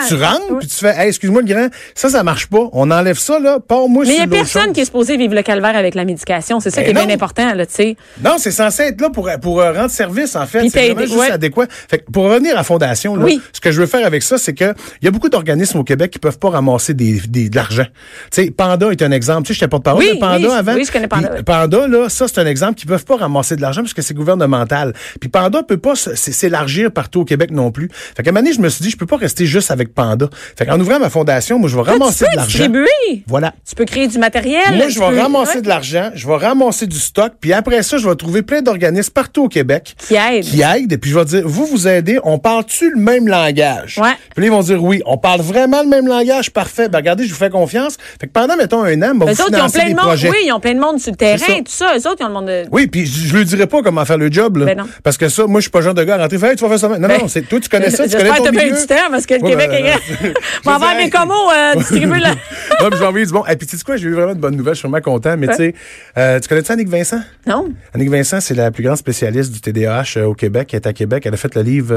Tu 0.08 0.14
rentres, 0.14 0.58
puis 0.58 0.66
tu 0.68 0.74
fais, 0.76 0.94
hey, 0.96 1.08
excuse-moi 1.08 1.42
le 1.42 1.46
grand, 1.46 1.68
ça, 1.94 2.08
ça 2.10 2.22
marche 2.22 2.46
pas. 2.48 2.68
On 2.72 2.90
enlève 2.90 3.18
ça, 3.18 3.38
là, 3.38 3.58
pars-moi 3.60 4.04
Mais 4.04 4.10
il 4.10 4.14
sur 4.16 4.20
y 4.20 4.24
a 4.24 4.28
personne 4.28 4.62
chose. 4.64 4.72
qui 4.74 4.80
est 4.80 4.84
supposé 4.84 5.16
vivre 5.16 5.34
le 5.34 5.42
calvaire 5.42 5.76
avec 5.76 5.94
la 5.94 6.04
médication. 6.04 6.60
C'est 6.60 6.70
ça 6.70 6.80
Ben 6.80 6.84
qui 6.86 6.90
est 6.90 6.94
non. 6.94 7.06
bien 7.06 7.14
important, 7.14 7.54
là, 7.54 7.66
tu 7.66 7.74
sais. 7.74 7.96
Non, 8.22 8.36
c'est 8.38 8.50
censé 8.50 8.82
être 8.84 9.00
là 9.00 9.10
pour, 9.10 9.30
pour 9.40 9.60
euh, 9.60 9.72
rendre 9.72 9.90
service, 9.90 10.34
en 10.36 10.46
fait. 10.46 10.68
C'est 10.68 10.86
vraiment 10.90 11.00
juste 11.06 11.16
ouais. 11.16 11.30
adéquat. 11.30 11.66
Fait 11.70 11.98
que 11.98 12.10
pour 12.10 12.24
revenir 12.24 12.58
à 12.58 12.64
Fondation, 12.64 13.14
là, 13.16 13.24
Oui. 13.24 13.40
ce 13.52 13.60
que 13.60 13.70
je 13.70 13.80
veux 13.80 13.86
faire 13.86 14.04
avec 14.06 14.22
ça, 14.22 14.36
c'est 14.38 14.54
que 14.54 14.74
il 15.00 15.04
y 15.04 15.08
a 15.08 15.10
beaucoup 15.12 15.28
d'organismes 15.28 15.78
au 15.78 15.84
Québec 15.84 16.10
qui 16.10 16.18
peuvent 16.18 16.38
pas 16.38 16.50
ramasser 16.50 16.94
des, 16.94 17.20
des, 17.28 17.48
de 17.48 17.56
l'argent. 17.56 17.86
Tu 18.32 18.44
sais, 18.44 18.50
Panda 18.50 18.90
est 18.90 19.02
un 19.02 19.12
exemple. 19.12 19.42
Tu 19.46 19.48
sais, 19.54 19.60
j'étais 19.60 19.68
pas 19.68 19.78
de 19.78 19.82
parole 19.84 20.02
Oui, 20.02 20.18
Panda 20.18 20.48
oui, 20.48 20.54
avant. 20.54 20.74
oui, 20.74 20.84
je 20.84 20.92
connais 20.92 21.08
Panda. 21.08 21.42
Panda, 21.44 21.86
là, 21.86 22.08
ça, 22.08 22.26
c'est 22.28 22.40
un 22.40 22.46
exemple 22.46 22.74
qui 22.74 22.86
peuvent 22.86 23.04
pas 23.04 23.16
ramasser 23.16 23.56
de 23.56 23.62
l'argent 23.62 23.82
parce 23.82 23.94
que 23.94 24.02
c'est 24.10 24.14
gouvernemental. 24.14 24.92
Puis 25.20 25.28
Panda 25.28 25.62
peut 25.62 25.76
pas, 25.78 25.94
s'élargir 25.94 26.90
partout 26.92 27.20
au 27.20 27.24
Québec 27.24 27.50
non 27.50 27.70
plus. 27.70 27.88
Fait 28.16 28.22
qu'à 28.22 28.30
un 28.30 28.32
moment 28.32 28.42
donné, 28.42 28.54
je 28.54 28.60
me 28.60 28.68
suis 28.68 28.82
dit, 28.82 28.90
je 28.90 28.96
peux 28.96 29.06
pas 29.06 29.16
rester 29.16 29.46
juste 29.46 29.70
avec 29.70 29.94
Panda. 29.94 30.28
Fait 30.56 30.66
qu'en 30.66 30.78
ouvrant 30.80 30.98
ma 30.98 31.10
fondation, 31.10 31.58
moi, 31.58 31.68
je 31.68 31.76
vais 31.76 31.82
ramasser 31.82 32.18
tu 32.18 32.24
de 32.24 32.30
peux 32.30 32.36
l'argent. 32.36 32.48
distribuer. 32.58 33.24
Voilà. 33.26 33.54
Tu 33.68 33.74
peux 33.74 33.84
créer 33.84 34.08
du 34.08 34.18
matériel. 34.18 34.74
Moi, 34.76 34.88
je 34.88 34.98
vais 34.98 35.08
peux- 35.08 35.18
ramasser 35.20 35.56
ouais, 35.56 35.62
de 35.62 35.68
l'argent, 35.68 36.10
je 36.14 36.26
vais 36.26 36.36
ramasser 36.36 36.86
du 36.86 36.98
stock, 36.98 37.32
puis 37.40 37.52
après 37.52 37.82
ça, 37.82 37.98
je 37.98 38.08
vais 38.08 38.14
trouver 38.16 38.42
plein 38.42 38.62
d'organismes 38.62 39.12
partout 39.12 39.44
au 39.44 39.48
Québec 39.48 39.94
Qui 39.98 40.14
aide. 40.14 40.44
qui 40.44 40.60
aident, 40.62 40.92
et 40.92 40.98
puis 40.98 41.10
je 41.10 41.18
vais 41.18 41.24
dire, 41.24 41.42
vous, 41.46 41.66
vous 41.66 41.88
aidez, 41.88 42.18
on 42.24 42.38
parle-tu 42.38 42.90
le 42.90 43.00
même 43.00 43.28
langage? 43.28 43.98
Ouais. 43.98 44.10
Puis 44.34 44.42
là, 44.42 44.46
ils 44.46 44.50
vont 44.50 44.62
dire, 44.62 44.82
oui, 44.82 45.02
on 45.06 45.18
parle 45.18 45.40
vraiment 45.40 45.82
le 45.82 45.88
même 45.88 46.06
langage, 46.06 46.50
parfait. 46.50 46.88
Ben, 46.88 46.98
regardez, 46.98 47.24
je 47.24 47.30
vous 47.30 47.38
fais 47.38 47.50
confiance. 47.50 47.96
Fait 48.20 48.26
que 48.26 48.32
pendant, 48.32 48.56
mettons, 48.56 48.82
un 48.82 49.00
an, 49.02 49.14
ben, 49.14 49.26
vous 49.26 49.40
autres, 49.40 49.50
ils 49.52 49.60
ont 49.62 49.68
plein 49.70 49.84
de 49.84 49.88
monde. 49.90 49.96
projets. 49.98 50.30
Oui, 50.30 50.36
ils 50.46 50.52
ont 50.52 50.60
plein 50.60 50.74
de 50.74 50.80
monde 50.80 50.98
sur 50.98 51.10
le 51.12 51.16
terrain, 51.16 51.38
ça. 51.38 51.52
tout 51.54 51.62
ça. 51.68 51.92
Eux 51.96 52.08
autres, 52.08 52.16
ils 52.20 52.24
ont 52.24 52.28
le 52.28 52.34
monde 52.34 52.46
de. 52.46 52.64
Oui, 52.72 52.86
puis 52.86 53.06
je, 53.06 53.28
je 53.28 53.36
lui 53.36 53.44
dirai 53.44 53.66
pas 53.66 53.82
comment 53.82 53.99
faire 54.04 54.18
le 54.18 54.30
job, 54.30 54.56
là. 54.58 54.66
Ben 54.66 54.78
non. 54.78 54.84
Parce 55.02 55.16
que 55.16 55.28
ça, 55.28 55.46
moi, 55.46 55.60
je 55.60 55.62
suis 55.62 55.70
pas 55.70 55.80
genre 55.80 55.94
de 55.94 56.04
gars 56.04 56.14
à 56.16 56.18
rentrer, 56.18 56.38
Fait, 56.38 56.50
Hey, 56.50 56.56
tu 56.56 56.62
vas 56.64 56.68
faire 56.70 56.78
ça. 56.78 56.88
Non, 56.98 57.08
Ben, 57.08 57.18
non, 57.20 57.28
c'est, 57.28 57.42
toi, 57.42 57.58
tu 57.60 57.68
connais 57.68 57.90
ça, 57.90 58.08
tu 58.08 58.16
connais 58.16 58.30
ton 58.36 58.50
milieu. 58.50 58.76
du 58.80 58.86
temps 58.86 58.94
parce 59.10 59.26
que 59.26 59.34
le 59.34 59.40
Ouais, 59.42 59.50
Québec 59.50 59.70
est 59.72 59.82
grand. 59.82 60.32
M'en 60.64 60.74
je 60.78 60.80
va 60.80 60.92
veux 60.94 60.96
mes 61.04 61.10
comos 61.10 61.50
euh, 61.50 61.74
distribuer 61.76 62.18
là. 62.20 62.34
Puis 62.34 62.98
j'ai 62.98 63.04
envie 63.04 63.20
de 63.20 63.26
dire, 63.26 63.34
bon, 63.34 63.44
et 63.46 63.56
puis 63.56 63.66
tu 63.66 63.76
sais 63.76 63.84
quoi, 63.84 63.96
j'ai 63.96 64.08
eu 64.08 64.14
vraiment 64.14 64.34
de 64.34 64.40
bonnes 64.40 64.56
nouvelles, 64.56 64.74
je 64.74 64.80
suis 64.80 64.88
vraiment 64.88 65.02
content, 65.02 65.36
mais 65.38 65.48
tu 65.48 65.54
sais, 65.54 65.74
euh, 66.18 66.38
tu 66.40 66.48
connais 66.48 66.62
ça, 66.64 66.72
Annick 66.74 66.88
Vincent? 66.88 67.20
Non. 67.46 67.68
Annick 67.94 68.10
Vincent, 68.10 68.40
c'est 68.40 68.54
la 68.54 68.70
plus 68.70 68.82
grande 68.84 68.96
spécialiste 68.96 69.52
du 69.52 69.60
TDAH 69.60 70.04
euh, 70.16 70.24
au 70.24 70.34
Québec. 70.34 70.70
Elle 70.72 70.76
est 70.80 70.86
à 70.86 70.92
Québec. 70.92 71.24
Elle 71.26 71.34
a 71.34 71.36
fait 71.36 71.54
le 71.54 71.62
livre 71.62 71.94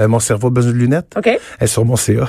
euh, 0.00 0.08
Mon 0.08 0.18
cerveau 0.20 0.48
a 0.48 0.50
besoin 0.50 0.72
de 0.72 0.76
lunettes. 0.78 1.12
OK. 1.16 1.26
Elle 1.26 1.38
est 1.60 1.66
sur 1.66 1.84
mon 1.84 1.96
CA. 1.96 2.28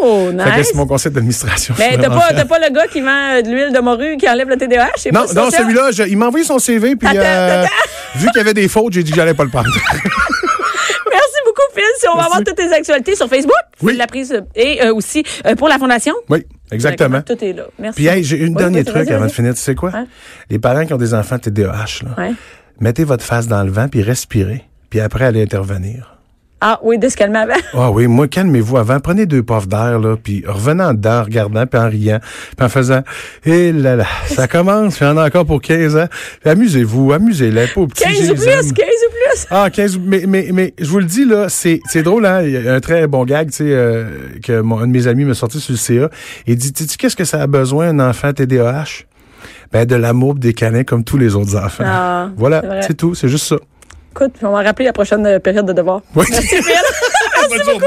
Oh, 0.00 0.30
Fait 0.30 0.50
que 0.50 0.58
nice. 0.58 0.66
c'est 0.70 0.76
mon 0.76 0.86
conseil 0.86 1.12
d'administration. 1.12 1.74
Mais 1.78 1.96
t'as 1.96 2.08
pas, 2.10 2.28
t'as 2.30 2.44
pas 2.44 2.58
le 2.58 2.72
gars 2.72 2.86
qui 2.86 3.00
vend 3.00 3.08
euh, 3.36 3.42
de 3.42 3.48
l'huile 3.48 3.72
de 3.72 3.78
morue 3.80 4.16
qui 4.16 4.28
enlève 4.28 4.48
le 4.48 4.56
TDAH? 4.56 4.90
Non, 5.12 5.26
pas 5.26 5.32
non, 5.34 5.50
celui-là, 5.50 5.90
je- 5.92 6.02
il 6.04 6.16
m'a 6.16 6.26
envoyé 6.26 6.44
son 6.44 6.58
CV, 6.58 6.96
puis 6.96 7.08
Attends, 7.08 7.18
euh, 7.20 7.62
attends. 7.62 7.72
vu 8.16 8.26
qu'il 8.28 8.36
y 8.36 8.40
avait 8.40 8.54
des 8.54 8.68
fautes, 8.68 8.92
j'ai 8.92 9.02
dit 9.02 9.10
que 9.10 9.16
j'allais 9.16 9.34
pas 9.34 9.44
le 9.44 9.50
prendre. 9.50 9.68
Merci 11.10 11.38
beaucoup, 11.46 11.62
Phil. 11.74 11.84
Si 11.98 12.06
on 12.08 12.16
va 12.16 12.24
avoir 12.24 12.38
toutes 12.44 12.56
tes 12.56 12.72
actualités 12.72 13.14
sur 13.16 13.28
Facebook, 13.28 13.52
Oui. 13.82 13.92
Phil 13.92 13.98
Laprise, 13.98 14.32
euh, 14.32 14.40
et 14.54 14.82
euh, 14.84 14.94
aussi 14.94 15.22
euh, 15.46 15.54
pour 15.54 15.68
la 15.68 15.78
Fondation. 15.78 16.14
oui, 16.28 16.44
exactement. 16.70 17.22
Tout 17.22 17.42
est 17.44 17.52
là. 17.52 17.64
Merci. 17.78 17.96
Puis 17.96 18.06
hey, 18.06 18.24
j'ai 18.24 18.38
une 18.38 18.48
Oui, 18.54 18.54
dernier 18.58 18.84
truc 18.84 19.10
avant 19.10 19.26
de 19.26 19.30
finir. 19.32 19.54
Tu 19.54 19.60
sais 19.60 19.74
quoi? 19.74 19.90
Ouais. 19.90 20.04
Les 20.50 20.58
parents 20.58 20.84
qui 20.86 20.92
ont 20.92 20.98
des 20.98 21.14
enfants 21.14 21.38
TDAH, 21.38 22.04
là, 22.16 22.28
mettez 22.80 23.04
votre 23.04 23.24
face 23.24 23.46
dans 23.48 23.62
le 23.62 23.70
vent, 23.70 23.88
puis 23.88 24.02
respirez. 24.02 24.64
Puis 24.90 25.00
après, 25.00 25.24
allez 25.24 25.42
intervenir. 25.42 26.13
Ah 26.66 26.80
oui, 26.82 26.96
de 26.98 27.10
se 27.10 27.16
calmer 27.16 27.40
avant. 27.40 27.60
Ah 27.74 27.90
oui, 27.90 28.06
moi, 28.06 28.26
calmez-vous 28.26 28.78
avant. 28.78 28.98
Prenez 28.98 29.26
deux 29.26 29.42
puffs 29.42 29.68
d'air, 29.68 29.98
là, 29.98 30.16
puis 30.16 30.42
revenant 30.46 30.88
en 30.88 30.94
dedans, 30.94 31.20
en 31.20 31.24
regardant, 31.24 31.66
puis 31.66 31.78
en 31.78 31.90
riant, 31.90 32.20
puis 32.56 32.64
en 32.64 32.70
faisant 32.70 33.02
«Eh 33.44 33.70
là 33.70 33.96
là, 33.96 34.06
ça 34.28 34.48
commence, 34.48 34.96
puis 34.96 35.04
en 35.04 35.18
a 35.18 35.26
encore 35.26 35.44
pour 35.44 35.60
15 35.60 35.94
ans. 35.98 36.06
Amusez-vous, 36.42 37.12
amusez-les, 37.12 37.66
pas 37.66 37.82
aux 37.82 37.86
petits, 37.86 38.04
15 38.04 38.14
je 38.14 38.32
ou 38.32 38.34
plus, 38.36 38.48
aime. 38.48 38.60
15 38.60 38.70
ou 38.70 38.72
plus. 38.72 39.46
Ah, 39.50 39.68
15, 39.68 39.98
mais, 39.98 40.24
mais, 40.26 40.48
mais 40.54 40.72
je 40.80 40.88
vous 40.88 41.00
le 41.00 41.04
dis, 41.04 41.26
là, 41.26 41.50
c'est, 41.50 41.80
c'est 41.86 42.02
drôle, 42.02 42.24
hein? 42.24 42.40
Il 42.40 42.52
y 42.52 42.56
a 42.56 42.72
un 42.72 42.80
très 42.80 43.06
bon 43.08 43.26
gag, 43.26 43.50
tu 43.50 43.56
sais, 43.56 43.64
euh, 43.66 44.06
que 44.42 44.62
mon, 44.62 44.78
un 44.78 44.86
de 44.86 44.92
mes 44.92 45.06
amis 45.06 45.26
m'a 45.26 45.34
sorti 45.34 45.60
sur 45.60 45.72
le 45.72 45.76
CA. 45.76 46.08
Il 46.46 46.56
dit, 46.56 46.72
tu 46.72 46.84
sais, 46.84 46.96
qu'est-ce 46.96 47.16
que 47.16 47.24
ça 47.26 47.42
a 47.42 47.46
besoin, 47.46 47.88
un 47.88 48.00
enfant 48.00 48.32
TDAH? 48.32 49.04
Ben, 49.70 49.84
de 49.84 49.96
l'amour 49.96 50.34
des 50.34 50.54
câlins 50.54 50.84
comme 50.84 51.04
tous 51.04 51.18
les 51.18 51.34
autres 51.34 51.56
enfants. 51.56 51.84
Ah, 51.86 52.30
voilà, 52.38 52.80
c'est 52.80 52.96
tout, 52.96 53.14
c'est 53.14 53.28
juste 53.28 53.48
ça. 53.48 53.56
Écoute, 54.16 54.36
on 54.42 54.50
va 54.50 54.62
rappeler 54.62 54.84
la 54.84 54.92
prochaine 54.92 55.26
euh, 55.26 55.40
période 55.40 55.66
de 55.66 55.72
devoir. 55.72 56.00
Oui. 56.14 56.24
Merci, 56.30 56.46
Phil. 56.46 56.62
Bonne 57.48 57.64
journée. 57.64 57.86